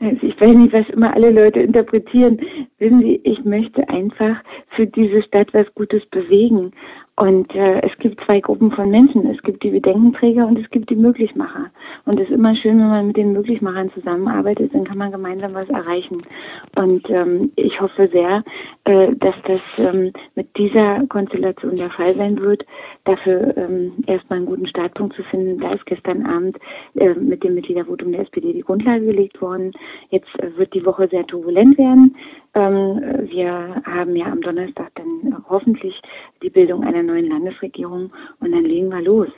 Also 0.00 0.26
ich 0.28 0.40
weiß 0.40 0.56
nicht, 0.56 0.72
was 0.72 0.88
immer 0.90 1.12
alle 1.12 1.30
Leute 1.30 1.60
interpretieren. 1.60 2.40
Wissen 2.78 3.00
Sie, 3.00 3.20
ich 3.24 3.44
möchte 3.44 3.88
einfach 3.88 4.36
für 4.76 4.86
diese 4.86 5.22
Stadt 5.22 5.52
was 5.52 5.66
Gutes 5.74 6.06
bewegen. 6.06 6.70
Und 7.16 7.52
äh, 7.54 7.80
es 7.80 7.90
gibt 7.98 8.24
zwei 8.24 8.40
Gruppen 8.40 8.70
von 8.70 8.90
Menschen. 8.90 9.26
Es 9.26 9.42
gibt 9.42 9.64
die 9.64 9.70
Bedenkenträger 9.70 10.46
und 10.46 10.56
es 10.56 10.70
gibt 10.70 10.88
die 10.90 10.96
Möglichmacher. 10.96 11.70
Und 12.08 12.18
es 12.18 12.30
ist 12.30 12.36
immer 12.36 12.56
schön, 12.56 12.78
wenn 12.78 12.88
man 12.88 13.06
mit 13.08 13.18
den 13.18 13.34
Möglichmachern 13.34 13.90
zusammenarbeitet, 13.92 14.72
dann 14.72 14.84
kann 14.84 14.96
man 14.96 15.12
gemeinsam 15.12 15.52
was 15.52 15.68
erreichen. 15.68 16.22
Und 16.74 17.08
ähm, 17.10 17.52
ich 17.54 17.78
hoffe 17.82 18.08
sehr, 18.10 18.42
äh, 18.84 19.14
dass 19.16 19.34
das 19.46 19.60
ähm, 19.76 20.14
mit 20.34 20.56
dieser 20.56 21.06
Konstellation 21.08 21.76
der 21.76 21.90
Fall 21.90 22.16
sein 22.16 22.40
wird. 22.40 22.64
Dafür 23.04 23.54
ähm, 23.58 23.92
erstmal 24.06 24.38
einen 24.38 24.46
guten 24.46 24.66
Startpunkt 24.66 25.16
zu 25.16 25.22
finden. 25.24 25.60
Da 25.60 25.74
ist 25.74 25.84
gestern 25.84 26.24
Abend 26.24 26.56
äh, 26.94 27.12
mit 27.12 27.44
dem 27.44 27.56
Mitgliedervotum 27.56 28.12
der 28.12 28.22
SPD 28.22 28.54
die 28.54 28.62
Grundlage 28.62 29.04
gelegt 29.04 29.42
worden. 29.42 29.72
Jetzt 30.08 30.34
äh, 30.38 30.56
wird 30.56 30.72
die 30.72 30.86
Woche 30.86 31.08
sehr 31.08 31.26
turbulent 31.26 31.76
werden. 31.76 32.16
Ähm, 32.54 33.28
wir 33.30 33.82
haben 33.84 34.16
ja 34.16 34.32
am 34.32 34.40
Donnerstag 34.40 34.92
dann 34.94 35.44
hoffentlich 35.46 36.00
die 36.42 36.48
Bildung 36.48 36.84
einer 36.84 37.02
neuen 37.02 37.28
Landesregierung 37.28 38.10
und 38.40 38.50
dann 38.50 38.64
legen 38.64 38.88
wir 38.88 39.02
los. 39.02 39.28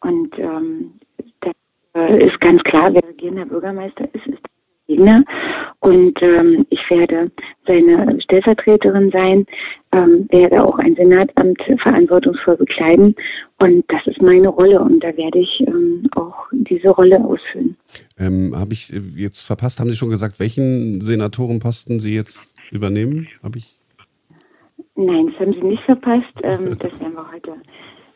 Und 0.00 0.36
ähm, 0.40 0.94
äh, 1.00 1.05
ist 2.18 2.40
ganz 2.40 2.62
klar, 2.62 2.92
wer 2.92 3.06
regierender 3.06 3.46
Bürgermeister 3.46 4.04
ist, 4.12 4.26
ist 4.26 4.42
der 4.42 4.96
Gegner. 4.96 5.24
Und 5.80 6.20
ähm, 6.22 6.66
ich 6.70 6.88
werde 6.90 7.30
seine 7.66 8.20
Stellvertreterin 8.20 9.10
sein, 9.10 9.46
ähm, 9.92 10.26
werde 10.30 10.64
auch 10.64 10.78
ein 10.78 10.94
Senatamt 10.94 11.62
verantwortungsvoll 11.78 12.56
bekleiden. 12.56 13.14
Und 13.58 13.84
das 13.88 14.06
ist 14.06 14.20
meine 14.20 14.48
Rolle 14.48 14.80
und 14.80 15.02
da 15.02 15.16
werde 15.16 15.38
ich 15.38 15.60
ähm, 15.66 16.08
auch 16.14 16.36
diese 16.52 16.88
Rolle 16.90 17.22
ausfüllen. 17.24 17.76
Ähm, 18.18 18.52
Habe 18.54 18.72
ich 18.72 18.88
jetzt 19.16 19.42
verpasst? 19.42 19.80
Haben 19.80 19.90
Sie 19.90 19.96
schon 19.96 20.10
gesagt, 20.10 20.40
welchen 20.40 21.00
Senatorenposten 21.00 22.00
Sie 22.00 22.14
jetzt 22.14 22.56
übernehmen? 22.70 23.28
Habe 23.42 23.58
ich? 23.58 23.78
Nein, 24.94 25.26
das 25.26 25.40
haben 25.40 25.52
Sie 25.52 25.66
nicht 25.66 25.82
verpasst. 25.82 26.32
Ähm, 26.42 26.76
das 26.78 26.92
werden 27.00 27.14
wir 27.14 27.30
heute 27.32 27.54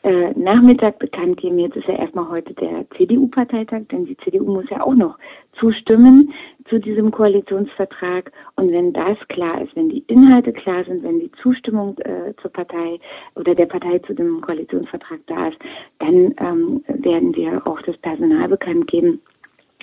äh, 0.02 0.30
Nachmittag 0.38 0.98
bekannt 0.98 1.38
geben. 1.38 1.58
Jetzt 1.58 1.76
ist 1.76 1.88
ja 1.88 1.94
erstmal 1.94 2.28
heute 2.28 2.54
der 2.54 2.86
CDU-Parteitag, 2.96 3.82
denn 3.90 4.06
die 4.06 4.16
CDU 4.18 4.44
muss 4.44 4.70
ja 4.70 4.82
auch 4.82 4.94
noch 4.94 5.18
zustimmen 5.58 6.32
zu 6.68 6.78
diesem 6.78 7.10
Koalitionsvertrag. 7.10 8.32
Und 8.56 8.72
wenn 8.72 8.92
das 8.92 9.18
klar 9.28 9.60
ist, 9.60 9.74
wenn 9.76 9.90
die 9.90 10.04
Inhalte 10.06 10.52
klar 10.52 10.84
sind, 10.84 11.02
wenn 11.02 11.20
die 11.20 11.30
Zustimmung 11.42 11.98
äh, 11.98 12.34
zur 12.40 12.50
Partei 12.50 12.98
oder 13.34 13.54
der 13.54 13.66
Partei 13.66 13.98
zu 14.00 14.14
dem 14.14 14.40
Koalitionsvertrag 14.40 15.20
da 15.26 15.48
ist, 15.48 15.58
dann 15.98 16.34
ähm, 16.38 16.84
werden 16.88 17.34
wir 17.36 17.66
auch 17.66 17.82
das 17.82 17.96
Personal 17.98 18.48
bekannt 18.48 18.86
geben. 18.86 19.20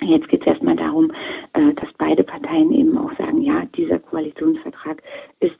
Jetzt 0.00 0.28
geht 0.28 0.42
es 0.42 0.46
erstmal 0.46 0.76
darum, 0.76 1.12
äh, 1.52 1.74
dass 1.74 1.88
beide 1.98 2.24
Parteien 2.24 2.72
eben 2.72 2.96
auch 2.98 3.12
sagen, 3.18 3.42
ja, 3.42 3.64
dieser 3.76 3.98
Koalitionsvertrag 3.98 5.02
ist 5.40 5.58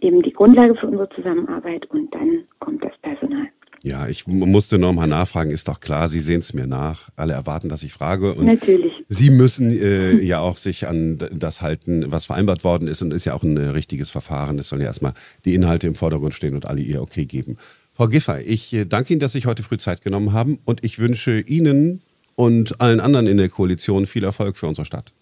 eben 0.00 0.22
die 0.22 0.32
Grundlage 0.32 0.74
für 0.74 0.86
unsere 0.86 1.08
Zusammenarbeit 1.10 1.86
und 1.90 2.14
dann 2.14 2.44
kommt 2.60 2.84
das 2.84 2.96
Personal. 2.98 3.48
Ja, 3.86 4.08
ich 4.08 4.26
musste 4.26 4.78
noch 4.78 4.94
mal 4.94 5.06
nachfragen, 5.06 5.50
ist 5.50 5.68
doch 5.68 5.78
klar, 5.78 6.08
Sie 6.08 6.20
sehen 6.20 6.38
es 6.38 6.54
mir 6.54 6.66
nach. 6.66 7.10
Alle 7.16 7.34
erwarten, 7.34 7.68
dass 7.68 7.82
ich 7.82 7.92
frage. 7.92 8.32
Und 8.32 8.46
Natürlich. 8.46 9.04
Sie 9.10 9.28
müssen 9.28 9.70
äh, 9.70 10.22
ja 10.22 10.40
auch 10.40 10.56
sich 10.56 10.88
an 10.88 11.18
das 11.30 11.60
halten, 11.60 12.06
was 12.08 12.24
vereinbart 12.24 12.64
worden 12.64 12.88
ist 12.88 13.02
und 13.02 13.12
ist 13.12 13.26
ja 13.26 13.34
auch 13.34 13.42
ein 13.42 13.58
äh, 13.58 13.66
richtiges 13.66 14.10
Verfahren. 14.10 14.58
Es 14.58 14.68
sollen 14.68 14.80
ja 14.80 14.86
erstmal 14.86 15.12
die 15.44 15.54
Inhalte 15.54 15.86
im 15.86 15.94
Vordergrund 15.94 16.32
stehen 16.32 16.54
und 16.54 16.64
alle 16.64 16.80
ihr 16.80 17.02
Okay 17.02 17.26
geben. 17.26 17.58
Frau 17.92 18.08
Giffey, 18.08 18.40
ich 18.40 18.72
äh, 18.72 18.86
danke 18.86 19.12
Ihnen, 19.12 19.20
dass 19.20 19.32
Sie 19.32 19.40
sich 19.40 19.46
heute 19.46 19.62
früh 19.62 19.76
Zeit 19.76 20.00
genommen 20.00 20.32
haben 20.32 20.60
und 20.64 20.82
ich 20.82 20.98
wünsche 20.98 21.40
Ihnen 21.40 22.00
und 22.36 22.80
allen 22.80 23.00
anderen 23.00 23.26
in 23.26 23.36
der 23.36 23.50
Koalition 23.50 24.06
viel 24.06 24.24
Erfolg 24.24 24.56
für 24.56 24.66
unsere 24.66 24.86
Stadt. 24.86 25.12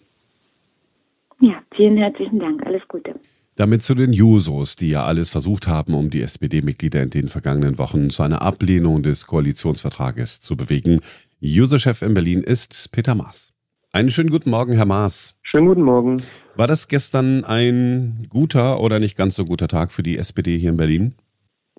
Ja, 1.41 1.61
vielen 1.75 1.97
herzlichen 1.97 2.39
Dank. 2.39 2.65
Alles 2.65 2.83
Gute. 2.87 3.15
Damit 3.55 3.83
zu 3.83 3.93
den 3.93 4.13
Jusos, 4.13 4.75
die 4.75 4.89
ja 4.89 5.05
alles 5.05 5.29
versucht 5.29 5.67
haben, 5.67 5.93
um 5.93 6.09
die 6.09 6.23
SPD-Mitglieder 6.23 7.03
in 7.03 7.11
den 7.11 7.29
vergangenen 7.29 7.77
Wochen 7.77 8.09
zu 8.09 8.23
einer 8.23 8.41
Ablehnung 8.41 9.03
des 9.03 9.27
Koalitionsvertrages 9.27 10.39
zu 10.39 10.57
bewegen. 10.57 11.01
Juso-Chef 11.39 12.01
in 12.01 12.15
Berlin 12.15 12.41
ist 12.41 12.91
Peter 12.91 13.13
Maas. 13.13 13.53
Einen 13.91 14.09
schönen 14.09 14.31
guten 14.31 14.49
Morgen, 14.49 14.73
Herr 14.73 14.87
Maas. 14.87 15.39
Schönen 15.43 15.67
guten 15.67 15.83
Morgen. 15.83 16.15
War 16.55 16.65
das 16.65 16.87
gestern 16.87 17.43
ein 17.43 18.25
guter 18.27 18.79
oder 18.79 18.97
nicht 18.97 19.15
ganz 19.15 19.35
so 19.35 19.45
guter 19.45 19.67
Tag 19.67 19.91
für 19.91 20.01
die 20.01 20.17
SPD 20.17 20.57
hier 20.57 20.71
in 20.71 20.77
Berlin? 20.77 21.13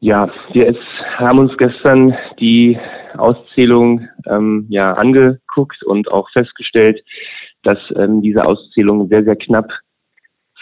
Ja, 0.01 0.31
wir 0.53 0.77
haben 1.17 1.41
uns 1.41 1.57
gestern 1.59 2.15
die 2.39 2.79
Auszählung 3.17 4.07
ähm, 4.29 4.67
ja 4.69 4.93
angeguckt 4.93 5.83
und 5.83 6.09
auch 6.09 6.31
festgestellt, 6.31 7.03
dass 7.65 7.79
ähm, 7.97 8.23
diese 8.23 8.45
Auszählung 8.45 9.09
sehr, 9.09 9.25
sehr 9.25 9.35
knapp 9.35 9.71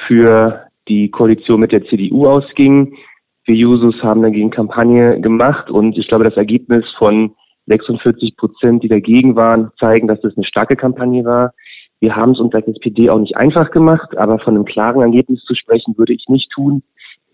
für 0.06 0.71
die 0.88 1.10
Koalition 1.10 1.60
mit 1.60 1.72
der 1.72 1.84
CDU 1.84 2.26
ausging. 2.26 2.96
Wir 3.44 3.56
Jusos 3.56 4.02
haben 4.02 4.22
dagegen 4.22 4.50
Kampagne 4.50 5.20
gemacht 5.20 5.70
und 5.70 5.98
ich 5.98 6.08
glaube, 6.08 6.24
das 6.24 6.36
Ergebnis 6.36 6.84
von 6.96 7.34
46 7.66 8.36
Prozent, 8.36 8.82
die 8.82 8.88
dagegen 8.88 9.36
waren, 9.36 9.70
zeigen, 9.78 10.08
dass 10.08 10.20
das 10.20 10.36
eine 10.36 10.44
starke 10.44 10.76
Kampagne 10.76 11.24
war. 11.24 11.52
Wir 12.00 12.16
haben 12.16 12.32
es 12.32 12.40
uns 12.40 12.54
als 12.54 12.66
SPD 12.66 13.10
auch 13.10 13.20
nicht 13.20 13.36
einfach 13.36 13.70
gemacht, 13.70 14.16
aber 14.16 14.38
von 14.38 14.56
einem 14.56 14.64
klaren 14.64 15.02
Ergebnis 15.02 15.42
zu 15.44 15.54
sprechen, 15.54 15.96
würde 15.96 16.12
ich 16.12 16.24
nicht 16.28 16.50
tun. 16.50 16.82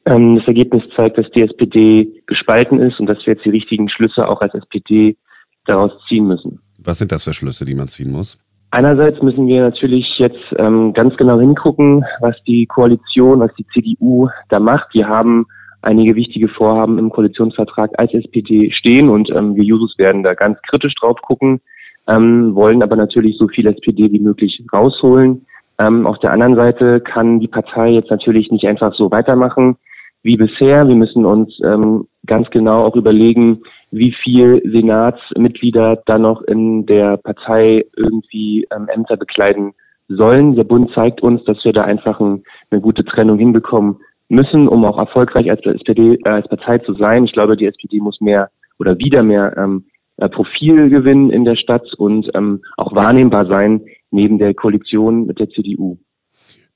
Ähm, 0.05 0.37
das 0.37 0.47
Ergebnis 0.47 0.83
zeigt, 0.95 1.19
dass 1.19 1.31
die 1.31 1.43
SPD 1.43 2.23
gespalten 2.27 2.81
ist 2.81 3.01
und 3.01 3.07
dass 3.07 3.19
wir 3.27 3.35
jetzt 3.35 3.45
die 3.45 3.51
richtigen 3.51 3.89
Schlüsse 3.89 4.29
auch 4.29 4.41
als 4.41 4.55
SPD 4.55 5.17
daraus 5.65 5.93
ziehen 6.09 6.27
müssen. 6.27 6.61
Was 6.79 6.99
sind 6.99 7.13
das 7.13 7.25
für 7.25 7.33
Schlüsse, 7.33 7.65
die 7.65 7.75
man 7.75 7.89
ziehen 7.89 8.13
muss? 8.13 8.39
Einerseits 8.71 9.23
müssen 9.23 9.47
wir 9.47 9.63
natürlich 9.63 10.19
jetzt 10.19 10.55
ähm, 10.57 10.93
ganz 10.93 11.17
genau 11.17 11.41
hingucken, 11.41 12.05
was 12.21 12.37
die 12.47 12.67
Koalition, 12.67 13.41
was 13.41 13.55
die 13.55 13.67
CDU 13.69 14.29
da 14.51 14.61
macht. 14.61 14.93
Wir 14.93 15.09
haben 15.09 15.47
einige 15.81 16.15
wichtige 16.15 16.49
Vorhaben 16.49 16.99
im 16.99 17.09
Koalitionsvertrag 17.11 17.93
als 17.99 18.13
SPD 18.13 18.71
stehen 18.71 19.09
und 19.09 19.31
ähm, 19.31 19.57
wir 19.57 19.65
Jusos 19.65 19.97
werden 19.97 20.23
da 20.23 20.35
ganz 20.35 20.59
kritisch 20.69 20.95
drauf 20.97 21.17
gucken, 21.23 21.61
ähm, 22.09 22.55
wollen 22.55 22.83
aber 22.83 22.97
natürlich 22.97 23.39
so 23.39 23.49
viel 23.49 23.67
SPD 23.67 24.13
wie 24.13 24.21
möglich 24.21 24.63
rausholen. 24.71 25.47
Ähm, 25.79 26.07
auf 26.07 26.19
der 26.19 26.33
anderen 26.33 26.57
Seite 26.57 27.01
kann 27.01 27.41
die 27.41 27.49
Partei 27.49 27.91
jetzt 27.91 28.11
natürlich 28.11 28.51
nicht 28.51 28.67
einfach 28.67 28.93
so 28.93 29.11
weitermachen 29.11 29.77
wie 30.23 30.37
bisher. 30.37 30.87
Wir 30.87 30.97
müssen 30.97 31.25
uns 31.25 31.59
ähm, 31.65 32.07
ganz 32.27 32.51
genau 32.51 32.85
auch 32.85 32.97
überlegen, 32.97 33.63
wie 33.91 34.13
viel 34.13 34.63
Senatsmitglieder 34.65 36.03
da 36.07 36.19
noch 36.19 36.43
in 36.43 36.87
der 36.87 37.17
Partei 37.17 37.85
irgendwie 37.97 38.67
ähm, 38.75 38.89
Ämter 38.89 39.17
bekleiden 39.17 39.73
sollen. 40.09 40.57
Der 40.57 40.65
Bund 40.65 40.91
zeigt 40.95 41.23
uns, 41.23 41.45
dass 41.45 41.65
wir 41.65 41.73
da 41.73 41.85
einfach 41.85 42.21
ein, 42.21 42.43
eine 42.71 42.81
gute 42.81 43.05
Trennung 43.05 43.39
hinbekommen 43.39 43.97
müssen, 44.29 44.69
um 44.69 44.85
auch 44.85 44.99
erfolgreich 44.99 45.51
als 45.51 45.65
SPD 45.65 46.19
äh, 46.25 46.29
als 46.29 46.49
Partei 46.49 46.79
zu 46.79 46.95
sein. 46.95 47.25
Ich 47.25 47.33
glaube, 47.33 47.57
die 47.57 47.67
SPD 47.67 48.01
muss 48.01 48.21
mehr 48.21 48.51
oder 48.79 48.99
wieder 48.99 49.23
mehr 49.23 49.57
ähm, 49.57 49.87
äh, 50.19 50.29
Profil 50.29 50.91
gewinnen 50.91 51.31
in 51.31 51.45
der 51.45 51.57
Stadt 51.57 51.95
und 51.95 52.31
ähm, 52.35 52.63
auch 52.77 52.95
wahrnehmbar 52.95 53.47
sein 53.47 53.83
neben 54.11 54.39
der 54.39 54.55
Koalition 54.55 55.27
mit 55.27 55.39
der 55.39 55.49
CDU. 55.51 55.99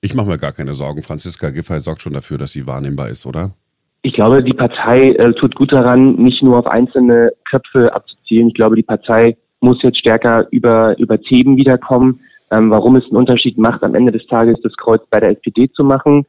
Ich 0.05 0.15
mache 0.15 0.29
mir 0.29 0.37
gar 0.37 0.51
keine 0.51 0.75
Sorgen. 0.75 1.03
Franziska 1.03 1.51
Giffey 1.51 1.79
sorgt 1.79 2.03
schon 2.03 2.13
dafür, 2.13 2.37
dass 2.37 2.51
sie 2.51 2.67
wahrnehmbar 2.67 3.09
ist, 3.09 3.25
oder? 3.25 3.53
Ich 4.03 4.13
glaube, 4.15 4.43
die 4.43 4.53
Partei 4.53 5.13
äh, 5.13 5.33
tut 5.33 5.55
gut 5.55 5.73
daran, 5.73 6.17
nicht 6.17 6.43
nur 6.43 6.59
auf 6.59 6.67
einzelne 6.67 7.33
Köpfe 7.49 7.95
abzuzielen. 7.95 8.49
Ich 8.49 8.55
glaube, 8.55 8.75
die 8.75 8.83
Partei 8.83 9.37
muss 9.61 9.81
jetzt 9.83 9.99
stärker 9.99 10.49
über, 10.51 10.99
über 10.99 11.21
Themen 11.21 11.57
wiederkommen. 11.57 12.19
Ähm, 12.51 12.69
warum 12.71 12.97
es 12.97 13.05
einen 13.05 13.17
Unterschied 13.17 13.59
macht, 13.59 13.85
am 13.85 13.95
Ende 13.95 14.11
des 14.11 14.27
Tages 14.27 14.61
das 14.65 14.77
Kreuz 14.77 15.03
bei 15.09 15.21
der 15.21 15.31
SPD 15.31 15.71
zu 15.71 15.85
machen. 15.85 16.27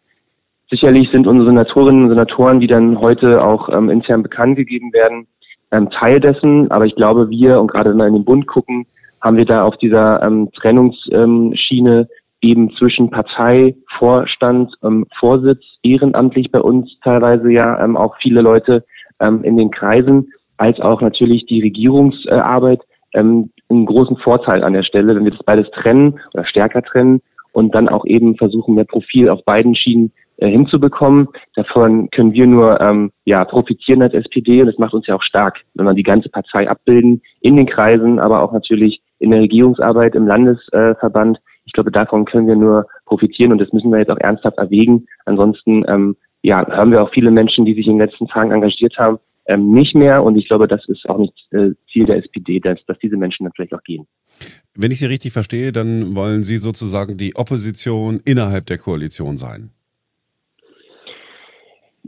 Sicherlich 0.70 1.10
sind 1.10 1.26
unsere 1.26 1.50
Senatorinnen 1.50 2.04
und 2.04 2.10
Senatoren, 2.10 2.60
die 2.60 2.68
dann 2.68 3.00
heute 3.00 3.44
auch 3.44 3.70
ähm, 3.70 3.90
intern 3.90 4.22
bekannt 4.22 4.56
gegeben 4.56 4.94
werden, 4.94 5.26
ähm, 5.72 5.90
Teil 5.90 6.20
dessen. 6.20 6.70
Aber 6.70 6.86
ich 6.86 6.94
glaube, 6.94 7.32
wir, 7.32 7.60
und 7.60 7.72
gerade 7.72 7.90
wenn 7.90 7.98
wir 7.98 8.06
in 8.06 8.14
den 8.14 8.26
Bund 8.26 8.46
gucken, 8.46 8.86
haben 9.20 9.38
wir 9.38 9.46
da 9.46 9.64
auf 9.64 9.78
dieser 9.78 10.22
ähm, 10.22 10.52
Trennungsschiene 10.54 12.08
eben 12.44 12.72
zwischen 12.76 13.10
Partei, 13.10 13.76
Vorstand, 13.98 14.74
ähm, 14.84 15.06
Vorsitz, 15.18 15.64
ehrenamtlich 15.82 16.52
bei 16.52 16.62
uns 16.62 17.00
teilweise 17.04 17.52
ja 17.52 17.84
ähm, 17.84 17.98
auch 17.98 18.16
viele 18.22 18.42
Leute 18.42 18.86
ähm, 19.20 19.44
in 19.44 19.58
den 19.58 19.72
Kreisen, 19.72 20.32
als 20.58 20.80
auch 20.80 21.02
natürlich 21.02 21.46
die 21.46 21.62
Regierungsarbeit 21.62 22.82
ähm, 23.14 23.50
einen 23.70 23.86
großen 23.86 24.18
Vorteil 24.18 24.64
an 24.64 24.74
der 24.74 24.84
Stelle, 24.84 25.16
wenn 25.16 25.24
wir 25.24 25.32
das 25.32 25.44
beides 25.44 25.70
trennen 25.72 26.20
oder 26.34 26.46
stärker 26.46 26.82
trennen 26.82 27.22
und 27.54 27.74
dann 27.74 27.90
auch 27.90 28.06
eben 28.06 28.36
versuchen, 28.36 28.76
mehr 28.76 28.86
Profil 28.86 29.30
auf 29.30 29.44
beiden 29.46 29.76
Schienen 29.76 30.12
äh, 30.38 30.50
hinzubekommen. 30.50 31.30
Davon 31.56 32.10
können 32.10 32.34
wir 32.34 32.48
nur 32.48 32.82
ähm, 32.82 33.12
ja 33.26 33.46
profitieren 33.46 34.02
als 34.02 34.14
SPD 34.14 34.62
und 34.62 34.68
das 34.68 34.78
macht 34.78 34.94
uns 34.94 35.08
ja 35.08 35.16
auch 35.16 35.24
stark, 35.24 35.62
wenn 35.76 35.86
wir 35.86 35.94
die 35.94 36.04
ganze 36.04 36.30
Partei 36.30 36.70
abbilden 36.70 37.22
in 37.42 37.56
den 37.56 37.68
Kreisen, 37.68 38.20
aber 38.20 38.42
auch 38.42 38.52
natürlich 38.52 39.02
in 39.20 39.32
der 39.32 39.42
Regierungsarbeit 39.42 40.16
im 40.16 40.28
Landesverband. 40.28 41.40
Ich 41.66 41.74
glaube, 41.74 41.92
davon 41.92 42.26
können 42.26 42.48
wir 42.48 42.56
nur 42.56 42.88
profitieren 43.06 43.52
und 43.52 43.60
das 43.60 43.72
müssen 43.72 43.92
wir 43.92 44.00
jetzt 44.00 44.12
auch 44.12 44.20
ernsthaft 44.20 44.58
erwägen. 44.58 45.08
Ansonsten 45.26 45.84
ähm, 45.88 46.16
ja, 46.42 46.68
haben 46.68 46.92
wir 46.92 47.02
auch 47.02 47.12
viele 47.14 47.32
Menschen, 47.32 47.66
die 47.66 47.74
sich 47.74 47.88
in 47.88 47.98
den 47.98 48.08
letzten 48.08 48.28
Tagen 48.28 48.52
engagiert 48.52 48.98
haben, 48.98 49.18
ähm, 49.46 49.72
nicht 49.72 49.96
mehr. 49.96 50.24
Und 50.24 50.38
ich 50.38 50.48
glaube, 50.48 50.68
das 50.68 50.82
ist 50.88 51.08
auch 51.10 51.18
nicht 51.18 51.34
äh, 51.52 51.72
Ziel 51.92 52.06
der 52.06 52.18
SPD, 52.18 52.60
dass, 52.60 52.80
dass 52.86 53.00
diese 53.00 53.18
Menschen 53.18 53.46
dann 53.46 53.54
vielleicht 53.56 53.74
auch 53.74 53.84
gehen. 53.84 54.06
Wenn 54.76 54.92
ich 54.92 55.00
Sie 55.00 55.06
richtig 55.06 55.32
verstehe, 55.32 55.72
dann 55.72 56.16
wollen 56.16 56.44
Sie 56.44 56.58
sozusagen 56.58 57.18
die 57.18 57.36
Opposition 57.36 58.20
innerhalb 58.26 58.66
der 58.66 58.78
Koalition 58.78 59.38
sein. 59.38 59.72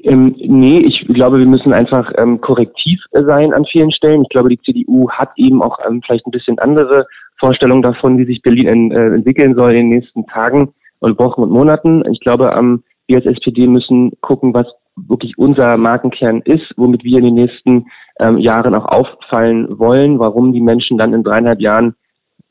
Ähm, 0.06 0.36
nee, 0.38 0.80
ich 0.80 1.08
glaube, 1.08 1.40
wir 1.40 1.48
müssen 1.48 1.74
einfach 1.74 2.12
ähm, 2.18 2.40
korrektiv 2.40 3.02
sein 3.12 3.54
an 3.54 3.66
vielen 3.66 3.92
Stellen. 3.92 4.22
Ich 4.22 4.30
glaube, 4.30 4.50
die 4.50 4.62
CDU 4.62 5.10
hat 5.10 5.32
eben 5.36 5.64
auch 5.64 5.80
ähm, 5.86 6.02
vielleicht 6.06 6.28
ein 6.28 6.32
bisschen 6.32 6.60
andere 6.60 7.08
Vorstellungen 7.40 7.82
davon, 7.82 8.20
wie 8.20 8.26
sich 8.26 8.44
Berlin 8.44 8.68
in, 8.68 8.92
äh, 8.92 9.08
entwickeln 9.08 9.56
soll 9.56 9.72
in 9.72 9.90
den 9.90 10.00
nächsten 10.00 10.28
Tagen 10.28 10.74
und 11.00 11.18
Wochen 11.18 11.42
und 11.42 11.50
Monaten. 11.50 12.04
Ich 12.12 12.20
glaube, 12.20 12.54
ähm, 12.56 12.84
wir 13.08 13.18
als 13.18 13.26
SPD 13.26 13.66
müssen 13.66 14.12
gucken, 14.22 14.54
was 14.54 14.68
wirklich 14.96 15.40
unser 15.40 15.76
Markenkern 15.76 16.42
ist, 16.42 16.72
womit 16.78 17.04
wir 17.04 17.18
in 17.18 17.26
den 17.26 17.36
nächsten 17.36 17.88
ähm, 18.20 18.38
Jahren 18.38 18.76
auch 18.76 18.86
auffallen 18.86 19.80
wollen, 19.80 20.20
warum 20.20 20.54
die 20.54 20.62
Menschen 20.62 21.00
dann 21.00 21.14
in 21.14 21.24
dreieinhalb 21.24 21.60
Jahren, 21.60 21.96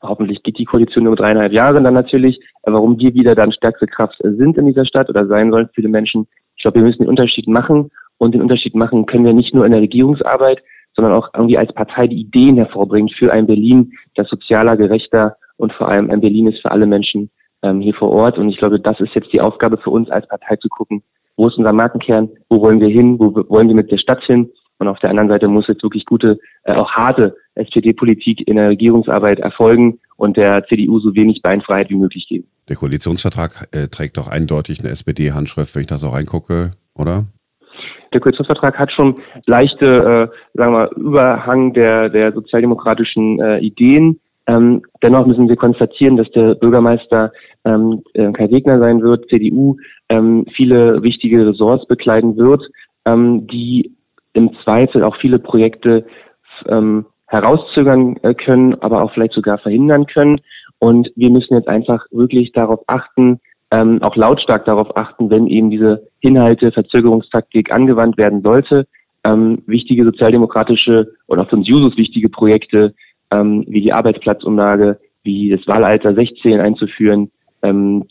hoffentlich 0.01 0.43
geht 0.43 0.59
die 0.59 0.65
Koalition 0.65 1.05
nur 1.05 1.15
dreieinhalb 1.15 1.53
Jahre 1.53 1.81
dann 1.81 1.93
natürlich, 1.93 2.37
warum 2.63 2.99
wir 2.99 3.13
wieder 3.13 3.33
dann 3.33 3.53
stärkste 3.53 3.87
Kraft 3.87 4.17
sind 4.21 4.57
in 4.57 4.67
dieser 4.67 4.85
Stadt 4.85 5.09
oder 5.09 5.25
sein 5.25 5.51
sollen, 5.51 5.69
viele 5.73 5.87
Menschen 5.87 6.27
ich 6.55 6.63
glaube, 6.63 6.79
wir 6.79 6.83
müssen 6.83 7.03
den 7.03 7.09
Unterschied 7.09 7.47
machen 7.47 7.91
und 8.17 8.33
den 8.33 8.41
Unterschied 8.41 8.75
machen 8.75 9.05
können 9.05 9.25
wir 9.25 9.33
nicht 9.33 9.53
nur 9.53 9.65
in 9.65 9.71
der 9.71 9.81
Regierungsarbeit, 9.81 10.61
sondern 10.95 11.13
auch 11.13 11.29
irgendwie 11.33 11.57
als 11.57 11.73
Partei 11.73 12.07
die 12.07 12.21
Ideen 12.21 12.55
hervorbringt 12.55 13.13
für 13.13 13.31
ein 13.31 13.47
Berlin, 13.47 13.93
das 14.15 14.29
sozialer, 14.29 14.77
gerechter 14.77 15.35
und 15.57 15.73
vor 15.73 15.89
allem 15.89 16.09
ein 16.09 16.21
Berlin 16.21 16.47
ist 16.47 16.61
für 16.61 16.71
alle 16.71 16.85
Menschen 16.85 17.29
ähm, 17.61 17.81
hier 17.81 17.93
vor 17.93 18.11
Ort. 18.11 18.37
Und 18.37 18.49
ich 18.49 18.57
glaube, 18.57 18.79
das 18.79 18.99
ist 18.99 19.13
jetzt 19.13 19.33
die 19.33 19.41
Aufgabe 19.41 19.77
für 19.77 19.89
uns 19.89 20.09
als 20.09 20.27
Partei 20.27 20.55
zu 20.55 20.69
gucken, 20.69 21.03
wo 21.37 21.47
ist 21.47 21.57
unser 21.57 21.73
Markenkern, 21.73 22.29
wo 22.49 22.61
wollen 22.61 22.79
wir 22.79 22.89
hin, 22.89 23.19
wo 23.19 23.33
wollen 23.49 23.67
wir 23.67 23.75
mit 23.75 23.91
der 23.91 23.97
Stadt 23.97 24.23
hin. 24.23 24.49
Und 24.77 24.87
auf 24.87 24.99
der 24.99 25.09
anderen 25.09 25.29
Seite 25.29 25.47
muss 25.47 25.67
jetzt 25.67 25.83
wirklich 25.83 26.05
gute, 26.05 26.37
äh, 26.63 26.73
auch 26.73 26.91
harte 26.91 27.35
SPD-Politik 27.55 28.47
in 28.47 28.57
der 28.57 28.69
Regierungsarbeit 28.69 29.39
erfolgen 29.39 29.99
und 30.17 30.37
der 30.37 30.65
CDU 30.67 30.99
so 30.99 31.15
wenig 31.15 31.41
Beinfreiheit 31.41 31.89
wie 31.89 31.95
möglich 31.95 32.27
geben. 32.27 32.47
Der 32.69 32.75
Koalitionsvertrag 32.75 33.67
äh, 33.71 33.87
trägt 33.87 34.17
doch 34.17 34.27
eindeutig 34.27 34.79
eine 34.79 34.89
SPD-Handschrift, 34.89 35.75
wenn 35.75 35.81
ich 35.81 35.87
da 35.87 35.97
so 35.97 36.09
reingucke, 36.09 36.71
oder? 36.95 37.25
der 38.15 38.21
Koalitionsvertrag 38.21 38.79
hat 38.79 38.91
schon 38.91 39.17
leichte, 39.45 40.31
äh, 40.31 40.57
sagen 40.57 40.73
wir, 40.73 40.89
Überhang 40.95 41.73
der, 41.73 42.09
der 42.09 42.31
sozialdemokratischen 42.31 43.39
äh, 43.41 43.59
Ideen. 43.59 44.19
Ähm, 44.47 44.83
dennoch 45.03 45.25
müssen 45.25 45.49
wir 45.49 45.57
konstatieren, 45.57 46.17
dass 46.17 46.31
der 46.31 46.55
Bürgermeister 46.55 47.33
ähm, 47.65 48.03
äh, 48.13 48.31
Kai 48.31 48.49
Wegner 48.51 48.79
sein 48.79 49.01
wird, 49.01 49.27
CDU, 49.29 49.77
ähm, 50.07 50.45
viele 50.55 51.03
wichtige 51.03 51.45
Ressorts 51.45 51.87
bekleiden 51.87 52.37
wird, 52.37 52.63
ähm, 53.05 53.47
die 53.47 53.91
im 54.33 54.51
Zweifel 54.63 55.03
auch 55.03 55.17
viele 55.17 55.39
Projekte 55.39 56.05
ähm, 56.67 57.05
herauszögern 57.27 58.17
äh, 58.23 58.33
können, 58.33 58.75
aber 58.81 59.03
auch 59.03 59.11
vielleicht 59.13 59.33
sogar 59.33 59.57
verhindern 59.57 60.05
können. 60.05 60.41
Und 60.79 61.11
wir 61.15 61.29
müssen 61.29 61.55
jetzt 61.55 61.67
einfach 61.67 62.05
wirklich 62.11 62.51
darauf 62.51 62.81
achten, 62.87 63.39
ähm, 63.71 64.01
auch 64.03 64.15
lautstark 64.15 64.65
darauf 64.65 64.95
achten, 64.95 65.29
wenn 65.29 65.47
eben 65.47 65.69
diese 65.69 66.07
Inhalte, 66.19 66.71
Verzögerungstaktik 66.71 67.71
angewandt 67.71 68.17
werden 68.17 68.41
sollte, 68.41 68.87
ähm, 69.23 69.63
wichtige 69.65 70.03
sozialdemokratische 70.05 71.13
oder 71.27 71.41
auch 71.41 71.49
für 71.49 71.55
uns 71.55 71.67
Jusos 71.67 71.97
wichtige 71.97 72.29
Projekte 72.29 72.93
ähm, 73.31 73.65
wie 73.67 73.81
die 73.81 73.93
Arbeitsplatzumlage, 73.93 74.99
wie 75.23 75.49
das 75.49 75.65
Wahlalter 75.67 76.13
16 76.13 76.59
einzuführen, 76.59 77.31
ähm, 77.63 78.05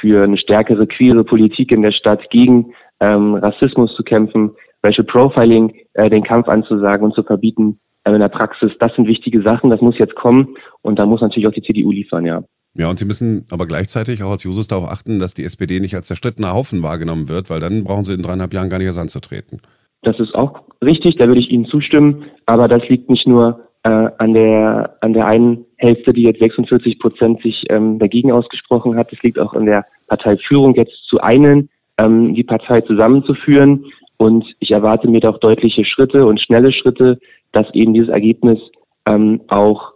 für 0.00 0.24
eine 0.24 0.36
stärkere 0.36 0.86
queere 0.86 1.24
Politik 1.24 1.72
in 1.72 1.82
der 1.82 1.92
Stadt 1.92 2.30
gegen 2.30 2.74
ähm, 3.00 3.34
Rassismus 3.34 3.94
zu 3.96 4.02
kämpfen, 4.02 4.52
Racial 4.84 5.06
Profiling 5.06 5.74
äh, 5.94 6.10
den 6.10 6.22
Kampf 6.22 6.48
anzusagen 6.48 7.04
und 7.04 7.14
zu 7.14 7.22
verbieten 7.22 7.80
in 8.04 8.20
der 8.20 8.28
Praxis. 8.28 8.72
Das 8.78 8.94
sind 8.94 9.06
wichtige 9.06 9.42
Sachen, 9.42 9.70
das 9.70 9.80
muss 9.80 9.98
jetzt 9.98 10.14
kommen 10.14 10.56
und 10.82 10.98
da 10.98 11.06
muss 11.06 11.20
natürlich 11.20 11.46
auch 11.46 11.52
die 11.52 11.62
CDU 11.62 11.92
liefern, 11.92 12.24
ja. 12.24 12.42
Ja, 12.74 12.88
und 12.88 12.98
Sie 12.98 13.06
müssen 13.06 13.46
aber 13.50 13.66
gleichzeitig 13.66 14.22
auch 14.22 14.30
als 14.30 14.44
Jusos 14.44 14.68
darauf 14.68 14.88
achten, 14.88 15.18
dass 15.18 15.34
die 15.34 15.44
SPD 15.44 15.80
nicht 15.80 15.96
als 15.96 16.06
zerstrittener 16.06 16.54
Haufen 16.54 16.82
wahrgenommen 16.82 17.28
wird, 17.28 17.50
weil 17.50 17.60
dann 17.60 17.84
brauchen 17.84 18.04
Sie 18.04 18.14
in 18.14 18.22
dreieinhalb 18.22 18.54
Jahren 18.54 18.70
gar 18.70 18.78
nicht 18.78 18.86
erst 18.86 19.00
anzutreten. 19.00 19.60
Das 20.02 20.20
ist 20.20 20.34
auch 20.34 20.60
richtig, 20.82 21.16
da 21.16 21.26
würde 21.26 21.40
ich 21.40 21.50
Ihnen 21.50 21.66
zustimmen, 21.66 22.26
aber 22.46 22.68
das 22.68 22.88
liegt 22.88 23.10
nicht 23.10 23.26
nur 23.26 23.68
äh, 23.82 24.10
an 24.18 24.34
der 24.34 24.96
an 25.00 25.12
der 25.12 25.26
einen 25.26 25.64
Hälfte, 25.76 26.12
die 26.12 26.22
jetzt 26.22 26.40
46 26.40 26.98
Prozent 26.98 27.42
sich 27.42 27.64
ähm, 27.68 27.98
dagegen 27.98 28.32
ausgesprochen 28.32 28.96
hat. 28.96 29.12
Es 29.12 29.22
liegt 29.22 29.38
auch 29.38 29.54
an 29.54 29.66
der 29.66 29.84
Parteiführung 30.06 30.74
jetzt 30.74 31.04
zu 31.08 31.20
einen, 31.20 31.70
ähm, 31.96 32.34
die 32.34 32.44
Partei 32.44 32.80
zusammenzuführen. 32.82 33.86
Und 34.16 34.44
ich 34.58 34.72
erwarte 34.72 35.08
mir 35.08 35.20
doch 35.20 35.38
deutliche 35.38 35.84
Schritte 35.84 36.26
und 36.26 36.40
schnelle 36.40 36.72
Schritte, 36.72 37.20
dass 37.52 37.72
eben 37.74 37.94
dieses 37.94 38.08
Ergebnis 38.08 38.58
ähm, 39.06 39.40
auch 39.48 39.92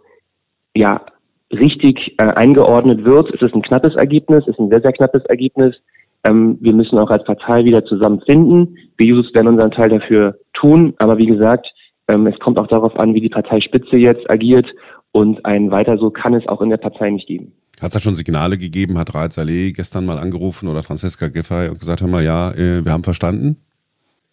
ja 0.75 1.01
richtig 1.51 2.15
äh, 2.17 2.23
eingeordnet 2.23 3.05
wird. 3.05 3.33
Es 3.33 3.41
ist 3.41 3.53
ein 3.53 3.61
knappes 3.61 3.95
Ergebnis, 3.95 4.43
es 4.43 4.53
ist 4.53 4.59
ein 4.59 4.69
sehr, 4.69 4.81
sehr 4.81 4.93
knappes 4.93 5.23
Ergebnis. 5.25 5.75
Ähm, 6.23 6.57
wir 6.61 6.73
müssen 6.73 6.97
auch 6.97 7.09
als 7.09 7.23
Partei 7.23 7.65
wieder 7.65 7.85
zusammenfinden. 7.85 8.77
Wir 8.97 9.07
Jusos 9.07 9.33
werden 9.33 9.47
unseren 9.47 9.71
Teil 9.71 9.89
dafür 9.89 10.39
tun. 10.53 10.93
Aber 10.97 11.17
wie 11.17 11.25
gesagt, 11.25 11.67
ähm, 12.07 12.27
es 12.27 12.39
kommt 12.39 12.57
auch 12.57 12.67
darauf 12.67 12.97
an, 12.97 13.13
wie 13.13 13.21
die 13.21 13.29
Parteispitze 13.29 13.97
jetzt 13.97 14.29
agiert 14.29 14.67
und 15.11 15.45
ein 15.45 15.71
weiter 15.71 15.97
so 15.97 16.09
kann 16.09 16.33
es 16.33 16.47
auch 16.47 16.61
in 16.61 16.69
der 16.69 16.77
Partei 16.77 17.09
nicht 17.09 17.27
geben. 17.27 17.53
Hat 17.81 17.89
es 17.89 17.93
da 17.93 17.99
schon 17.99 18.15
Signale 18.15 18.57
gegeben? 18.57 18.97
Hat 18.97 19.13
Raed 19.13 19.33
Saleh 19.33 19.73
gestern 19.73 20.05
mal 20.05 20.17
angerufen 20.17 20.67
oder 20.69 20.83
Franziska 20.83 21.27
Giffey 21.27 21.69
und 21.69 21.79
gesagt, 21.79 22.01
hör 22.01 22.07
mal, 22.07 22.23
ja, 22.23 22.51
äh, 22.51 22.85
wir 22.85 22.91
haben 22.91 23.03
verstanden? 23.03 23.57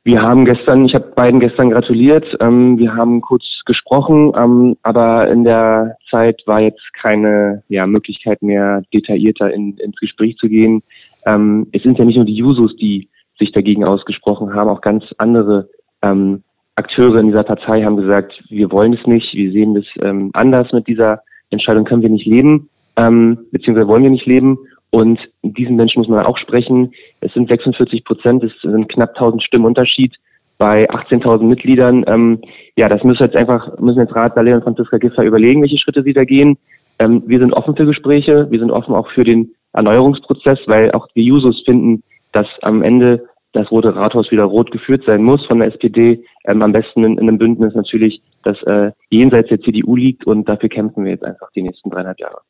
Wir 0.02 0.22
haben 0.22 0.46
gestern, 0.46 0.86
ich 0.86 0.94
habe 0.94 1.12
beiden 1.14 1.40
gestern 1.40 1.70
gratuliert. 1.70 2.24
Ähm, 2.40 2.78
wir 2.78 2.94
haben 2.94 3.20
kurz 3.20 3.44
gesprochen, 3.66 4.32
ähm, 4.34 4.76
aber 4.82 5.28
in 5.28 5.44
der 5.44 5.96
Zeit 6.10 6.42
war 6.46 6.60
jetzt 6.60 6.92
keine 6.94 7.62
ja, 7.68 7.86
Möglichkeit 7.86 8.42
mehr, 8.42 8.82
detaillierter 8.94 9.52
in, 9.52 9.76
ins 9.76 9.96
Gespräch 9.96 10.36
zu 10.38 10.48
gehen. 10.48 10.82
Ähm, 11.26 11.66
es 11.72 11.82
sind 11.82 11.98
ja 11.98 12.06
nicht 12.06 12.16
nur 12.16 12.24
die 12.24 12.34
Jusos, 12.34 12.74
die 12.76 13.10
sich 13.38 13.52
dagegen 13.52 13.84
ausgesprochen 13.84 14.54
haben, 14.54 14.70
auch 14.70 14.80
ganz 14.80 15.04
andere 15.18 15.68
ähm, 16.02 16.42
Akteure 16.76 17.16
in 17.16 17.26
dieser 17.26 17.42
Partei 17.42 17.82
haben 17.84 17.96
gesagt, 17.96 18.42
wir 18.48 18.70
wollen 18.70 18.94
es 18.94 19.06
nicht, 19.06 19.34
wir 19.34 19.52
sehen 19.52 19.74
das 19.74 19.84
ähm, 20.00 20.30
anders 20.32 20.72
mit 20.72 20.86
dieser 20.86 21.22
Entscheidung, 21.50 21.84
können 21.84 22.02
wir 22.02 22.08
nicht 22.08 22.26
leben, 22.26 22.70
ähm, 22.96 23.38
beziehungsweise 23.50 23.88
wollen 23.88 24.02
wir 24.02 24.10
nicht 24.10 24.26
leben. 24.26 24.58
Und 24.90 25.20
diesen 25.42 25.76
Menschen 25.76 26.00
muss 26.00 26.08
man 26.08 26.26
auch 26.26 26.36
sprechen. 26.36 26.92
Es 27.20 27.32
sind 27.32 27.48
46 27.48 28.04
Prozent, 28.04 28.42
es 28.42 28.52
sind 28.60 28.88
knapp 28.88 29.10
1000 29.10 29.42
Stimmen 29.42 29.66
Unterschied 29.66 30.16
bei 30.58 30.90
18.000 30.90 31.44
Mitgliedern. 31.44 32.04
Ähm, 32.06 32.40
ja, 32.76 32.88
das 32.88 33.02
müssen 33.04 33.22
jetzt 33.22 33.36
einfach, 33.36 33.78
müssen 33.78 34.00
jetzt 34.00 34.14
Rat, 34.14 34.34
Saleh 34.34 34.52
und 34.52 34.64
Franziska 34.64 34.98
Giffer 34.98 35.24
überlegen, 35.24 35.62
welche 35.62 35.78
Schritte 35.78 36.02
sie 36.02 36.12
da 36.12 36.24
gehen. 36.24 36.58
Ähm, 36.98 37.22
wir 37.26 37.38
sind 37.38 37.54
offen 37.54 37.76
für 37.76 37.86
Gespräche, 37.86 38.50
wir 38.50 38.58
sind 38.58 38.70
offen 38.70 38.94
auch 38.94 39.08
für 39.08 39.24
den 39.24 39.52
Erneuerungsprozess, 39.72 40.58
weil 40.66 40.90
auch 40.92 41.08
die 41.14 41.24
Jusos 41.24 41.62
finden, 41.64 42.02
dass 42.32 42.46
am 42.62 42.82
Ende 42.82 43.26
das 43.52 43.70
Rote 43.70 43.96
Rathaus 43.96 44.30
wieder 44.30 44.44
rot 44.44 44.70
geführt 44.70 45.04
sein 45.06 45.22
muss 45.22 45.44
von 45.46 45.60
der 45.60 45.68
SPD. 45.68 46.22
Ähm, 46.44 46.62
am 46.62 46.72
besten 46.72 47.04
in, 47.04 47.12
in, 47.12 47.28
einem 47.28 47.38
Bündnis 47.38 47.74
natürlich, 47.74 48.20
das 48.42 48.62
äh, 48.64 48.92
jenseits 49.08 49.48
der 49.48 49.60
CDU 49.60 49.96
liegt 49.96 50.26
und 50.26 50.48
dafür 50.48 50.68
kämpfen 50.68 51.04
wir 51.04 51.12
jetzt 51.12 51.24
einfach 51.24 51.50
die 51.52 51.62
nächsten 51.62 51.90
dreieinhalb 51.90 52.20
Jahre. 52.20 52.40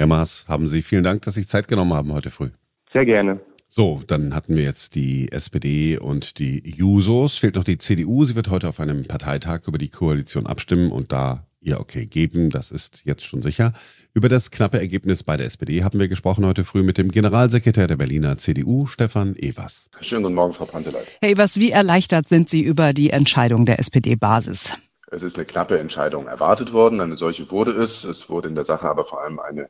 Herr 0.00 0.06
Maas, 0.06 0.46
haben 0.48 0.66
Sie 0.66 0.80
vielen 0.80 1.04
Dank, 1.04 1.20
dass 1.22 1.34
Sie 1.34 1.42
sich 1.42 1.48
Zeit 1.50 1.68
genommen 1.68 1.92
haben 1.92 2.10
heute 2.14 2.30
früh. 2.30 2.48
Sehr 2.90 3.04
gerne. 3.04 3.38
So, 3.68 4.00
dann 4.06 4.34
hatten 4.34 4.56
wir 4.56 4.62
jetzt 4.62 4.94
die 4.94 5.30
SPD 5.30 5.98
und 5.98 6.38
die 6.38 6.62
Jusos. 6.70 7.36
Fehlt 7.36 7.56
noch 7.56 7.64
die 7.64 7.76
CDU. 7.76 8.24
Sie 8.24 8.34
wird 8.34 8.48
heute 8.48 8.70
auf 8.70 8.80
einem 8.80 9.04
Parteitag 9.04 9.68
über 9.68 9.76
die 9.76 9.90
Koalition 9.90 10.46
abstimmen 10.46 10.90
und 10.90 11.12
da 11.12 11.44
ihr 11.60 11.80
okay 11.80 12.06
geben. 12.06 12.48
Das 12.48 12.72
ist 12.72 13.02
jetzt 13.04 13.26
schon 13.26 13.42
sicher. 13.42 13.74
Über 14.14 14.30
das 14.30 14.50
knappe 14.50 14.80
Ergebnis 14.80 15.22
bei 15.22 15.36
der 15.36 15.44
SPD 15.44 15.84
haben 15.84 15.98
wir 15.98 16.08
gesprochen 16.08 16.46
heute 16.46 16.64
früh 16.64 16.82
mit 16.82 16.96
dem 16.96 17.10
Generalsekretär 17.10 17.86
der 17.86 17.96
Berliner 17.96 18.38
CDU, 18.38 18.86
Stefan 18.86 19.36
Evers. 19.36 19.90
Schönen 20.00 20.22
guten 20.22 20.34
Morgen, 20.34 20.54
Frau 20.54 20.64
Panteleit. 20.64 21.08
Herr 21.20 21.28
Evers, 21.28 21.60
wie 21.60 21.72
erleichtert 21.72 22.26
sind 22.26 22.48
Sie 22.48 22.62
über 22.62 22.94
die 22.94 23.10
Entscheidung 23.10 23.66
der 23.66 23.78
SPD-Basis? 23.78 24.72
Es 25.12 25.22
ist 25.22 25.36
eine 25.36 25.44
knappe 25.44 25.78
Entscheidung 25.78 26.26
erwartet 26.26 26.72
worden. 26.72 27.02
Eine 27.02 27.16
solche 27.16 27.50
wurde 27.50 27.72
es. 27.72 28.04
Es 28.04 28.30
wurde 28.30 28.48
in 28.48 28.54
der 28.54 28.64
Sache 28.64 28.88
aber 28.88 29.04
vor 29.04 29.20
allem 29.22 29.40
eine 29.40 29.68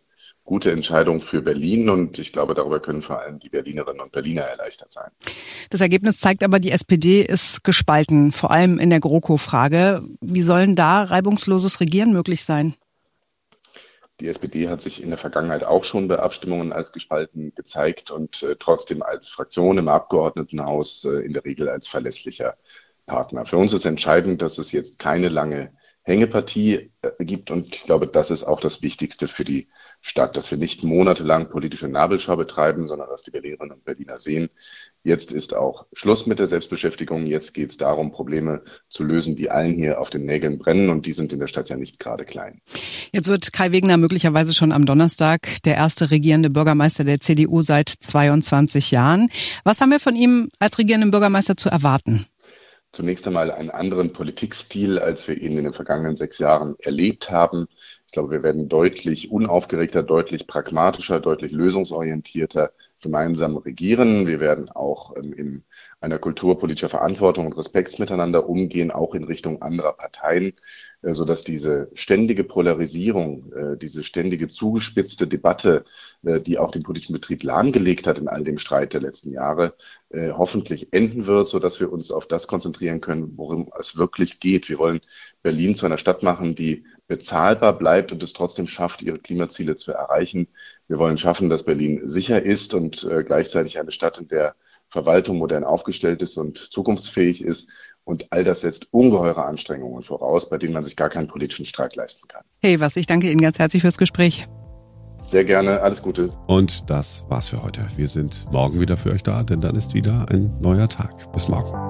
gute 0.50 0.72
Entscheidung 0.72 1.20
für 1.20 1.42
Berlin 1.42 1.88
und 1.88 2.18
ich 2.18 2.32
glaube, 2.32 2.54
darüber 2.54 2.80
können 2.80 3.02
vor 3.02 3.20
allem 3.20 3.38
die 3.38 3.48
Berlinerinnen 3.48 4.00
und 4.00 4.10
Berliner 4.10 4.42
erleichtert 4.42 4.90
sein. 4.90 5.08
Das 5.70 5.80
Ergebnis 5.80 6.18
zeigt 6.18 6.42
aber, 6.42 6.58
die 6.58 6.72
SPD 6.72 7.22
ist 7.22 7.62
gespalten, 7.62 8.32
vor 8.32 8.50
allem 8.50 8.80
in 8.80 8.90
der 8.90 8.98
GroKo-Frage. 8.98 10.02
Wie 10.20 10.40
sollen 10.40 10.74
da 10.74 11.04
reibungsloses 11.04 11.78
Regieren 11.78 12.12
möglich 12.12 12.42
sein? 12.42 12.74
Die 14.18 14.26
SPD 14.26 14.68
hat 14.68 14.80
sich 14.80 15.00
in 15.00 15.10
der 15.10 15.18
Vergangenheit 15.18 15.62
auch 15.62 15.84
schon 15.84 16.08
bei 16.08 16.18
Abstimmungen 16.18 16.72
als 16.72 16.90
gespalten 16.90 17.52
gezeigt 17.54 18.10
und 18.10 18.42
äh, 18.42 18.56
trotzdem 18.58 19.04
als 19.04 19.28
Fraktion 19.28 19.78
im 19.78 19.86
Abgeordnetenhaus 19.86 21.04
äh, 21.04 21.24
in 21.24 21.32
der 21.32 21.44
Regel 21.44 21.68
als 21.68 21.86
verlässlicher 21.86 22.56
Partner. 23.06 23.46
Für 23.46 23.56
uns 23.56 23.72
ist 23.72 23.84
entscheidend, 23.84 24.42
dass 24.42 24.58
es 24.58 24.72
jetzt 24.72 24.98
keine 24.98 25.28
lange 25.28 25.70
Hängepartie 26.02 26.90
äh, 27.02 27.24
gibt. 27.24 27.50
Und 27.50 27.74
ich 27.74 27.84
glaube, 27.84 28.06
das 28.06 28.30
ist 28.30 28.44
auch 28.44 28.60
das 28.60 28.82
Wichtigste 28.82 29.28
für 29.28 29.44
die 29.44 29.68
Stadt, 30.00 30.36
dass 30.36 30.50
wir 30.50 30.56
nicht 30.56 30.82
monatelang 30.82 31.50
politische 31.50 31.88
Nabelschau 31.88 32.36
betreiben, 32.36 32.88
sondern 32.88 33.08
dass 33.08 33.22
die 33.22 33.30
Berlinerinnen 33.30 33.76
und 33.76 33.84
Berliner 33.84 34.18
sehen, 34.18 34.48
jetzt 35.02 35.30
ist 35.30 35.54
auch 35.54 35.86
Schluss 35.92 36.26
mit 36.26 36.38
der 36.38 36.46
Selbstbeschäftigung. 36.46 37.26
Jetzt 37.26 37.52
geht 37.52 37.70
es 37.70 37.76
darum, 37.76 38.12
Probleme 38.12 38.62
zu 38.88 39.04
lösen, 39.04 39.36
die 39.36 39.50
allen 39.50 39.74
hier 39.74 40.00
auf 40.00 40.08
den 40.08 40.24
Nägeln 40.24 40.58
brennen. 40.58 40.88
Und 40.88 41.04
die 41.04 41.12
sind 41.12 41.32
in 41.32 41.38
der 41.38 41.48
Stadt 41.48 41.68
ja 41.68 41.76
nicht 41.76 41.98
gerade 41.98 42.24
klein. 42.24 42.60
Jetzt 43.12 43.28
wird 43.28 43.52
Kai 43.52 43.72
Wegner 43.72 43.98
möglicherweise 43.98 44.54
schon 44.54 44.72
am 44.72 44.86
Donnerstag 44.86 45.62
der 45.64 45.76
erste 45.76 46.10
regierende 46.10 46.48
Bürgermeister 46.48 47.04
der 47.04 47.20
CDU 47.20 47.60
seit 47.60 47.88
22 47.88 48.90
Jahren. 48.90 49.28
Was 49.64 49.80
haben 49.80 49.90
wir 49.90 50.00
von 50.00 50.16
ihm 50.16 50.48
als 50.58 50.78
regierenden 50.78 51.10
Bürgermeister 51.10 51.56
zu 51.56 51.68
erwarten? 51.68 52.26
Zunächst 52.92 53.26
einmal 53.26 53.50
einen 53.50 53.70
anderen 53.70 54.12
Politikstil, 54.12 54.98
als 54.98 55.28
wir 55.28 55.40
ihn 55.40 55.56
in 55.56 55.64
den 55.64 55.72
vergangenen 55.72 56.16
sechs 56.16 56.38
Jahren 56.38 56.76
erlebt 56.80 57.30
haben. 57.30 57.68
Ich 58.06 58.12
glaube, 58.12 58.30
wir 58.30 58.42
werden 58.42 58.68
deutlich 58.68 59.30
unaufgeregter, 59.30 60.02
deutlich 60.02 60.46
pragmatischer, 60.46 61.20
deutlich 61.20 61.52
lösungsorientierter 61.52 62.72
gemeinsam 63.00 63.56
regieren. 63.56 64.26
Wir 64.26 64.40
werden 64.40 64.70
auch 64.70 65.16
ähm, 65.16 65.32
in 65.32 65.64
einer 66.00 66.18
Kultur 66.18 66.58
politischer 66.58 66.88
Verantwortung 66.88 67.46
und 67.46 67.56
Respekts 67.56 67.98
miteinander 67.98 68.48
umgehen, 68.48 68.90
auch 68.90 69.14
in 69.14 69.24
Richtung 69.24 69.62
anderer 69.62 69.92
Parteien. 69.92 70.54
Äh, 71.02 71.14
so 71.14 71.24
dass 71.24 71.44
diese 71.44 71.90
ständige 71.94 72.44
Polarisierung, 72.44 73.52
äh, 73.52 73.76
diese 73.76 74.02
ständige 74.02 74.48
zugespitzte 74.48 75.26
Debatte, 75.26 75.84
äh, 76.22 76.40
die 76.40 76.58
auch 76.58 76.70
den 76.70 76.82
politischen 76.82 77.12
Betrieb 77.14 77.42
lahmgelegt 77.42 78.06
hat 78.06 78.18
in 78.18 78.28
all 78.28 78.44
dem 78.44 78.58
Streit 78.58 78.92
der 78.94 79.00
letzten 79.00 79.30
Jahre, 79.30 79.74
hoffentlich 80.12 80.92
enden 80.92 81.26
wird, 81.26 81.46
so 81.46 81.60
dass 81.60 81.78
wir 81.78 81.92
uns 81.92 82.10
auf 82.10 82.26
das 82.26 82.48
konzentrieren 82.48 83.00
können, 83.00 83.34
worum 83.36 83.70
es 83.78 83.96
wirklich 83.96 84.40
geht. 84.40 84.68
Wir 84.68 84.78
wollen 84.78 85.00
Berlin 85.42 85.76
zu 85.76 85.86
einer 85.86 85.98
Stadt 85.98 86.24
machen, 86.24 86.56
die 86.56 86.84
bezahlbar 87.06 87.78
bleibt 87.78 88.10
und 88.10 88.20
es 88.24 88.32
trotzdem 88.32 88.66
schafft, 88.66 89.02
ihre 89.02 89.20
Klimaziele 89.20 89.76
zu 89.76 89.92
erreichen. 89.92 90.48
Wir 90.88 90.98
wollen 90.98 91.16
schaffen, 91.16 91.48
dass 91.48 91.62
Berlin 91.62 92.08
sicher 92.08 92.42
ist 92.42 92.74
und 92.74 93.08
gleichzeitig 93.24 93.78
eine 93.78 93.92
Stadt, 93.92 94.18
in 94.18 94.26
der 94.26 94.56
Verwaltung 94.90 95.38
modern 95.38 95.64
aufgestellt 95.64 96.22
ist 96.22 96.36
und 96.36 96.58
zukunftsfähig 96.58 97.44
ist. 97.44 97.70
Und 98.04 98.26
all 98.30 98.44
das 98.44 98.62
setzt 98.62 98.92
ungeheure 98.92 99.44
Anstrengungen 99.44 100.02
voraus, 100.02 100.48
bei 100.48 100.58
denen 100.58 100.72
man 100.72 100.82
sich 100.82 100.96
gar 100.96 101.08
keinen 101.08 101.28
politischen 101.28 101.64
Streit 101.64 101.96
leisten 101.96 102.26
kann. 102.28 102.42
Hey, 102.60 102.80
was, 102.80 102.96
ich 102.96 103.06
danke 103.06 103.30
Ihnen 103.30 103.40
ganz 103.40 103.58
herzlich 103.58 103.82
fürs 103.82 103.98
Gespräch. 103.98 104.48
Sehr 105.28 105.44
gerne, 105.44 105.80
alles 105.80 106.02
Gute. 106.02 106.30
Und 106.48 106.90
das 106.90 107.24
war's 107.28 107.48
für 107.48 107.62
heute. 107.62 107.86
Wir 107.94 108.08
sind 108.08 108.50
morgen 108.50 108.80
wieder 108.80 108.96
für 108.96 109.12
euch 109.12 109.22
da, 109.22 109.44
denn 109.44 109.60
dann 109.60 109.76
ist 109.76 109.94
wieder 109.94 110.26
ein 110.28 110.60
neuer 110.60 110.88
Tag. 110.88 111.32
Bis 111.32 111.48
morgen. 111.48 111.89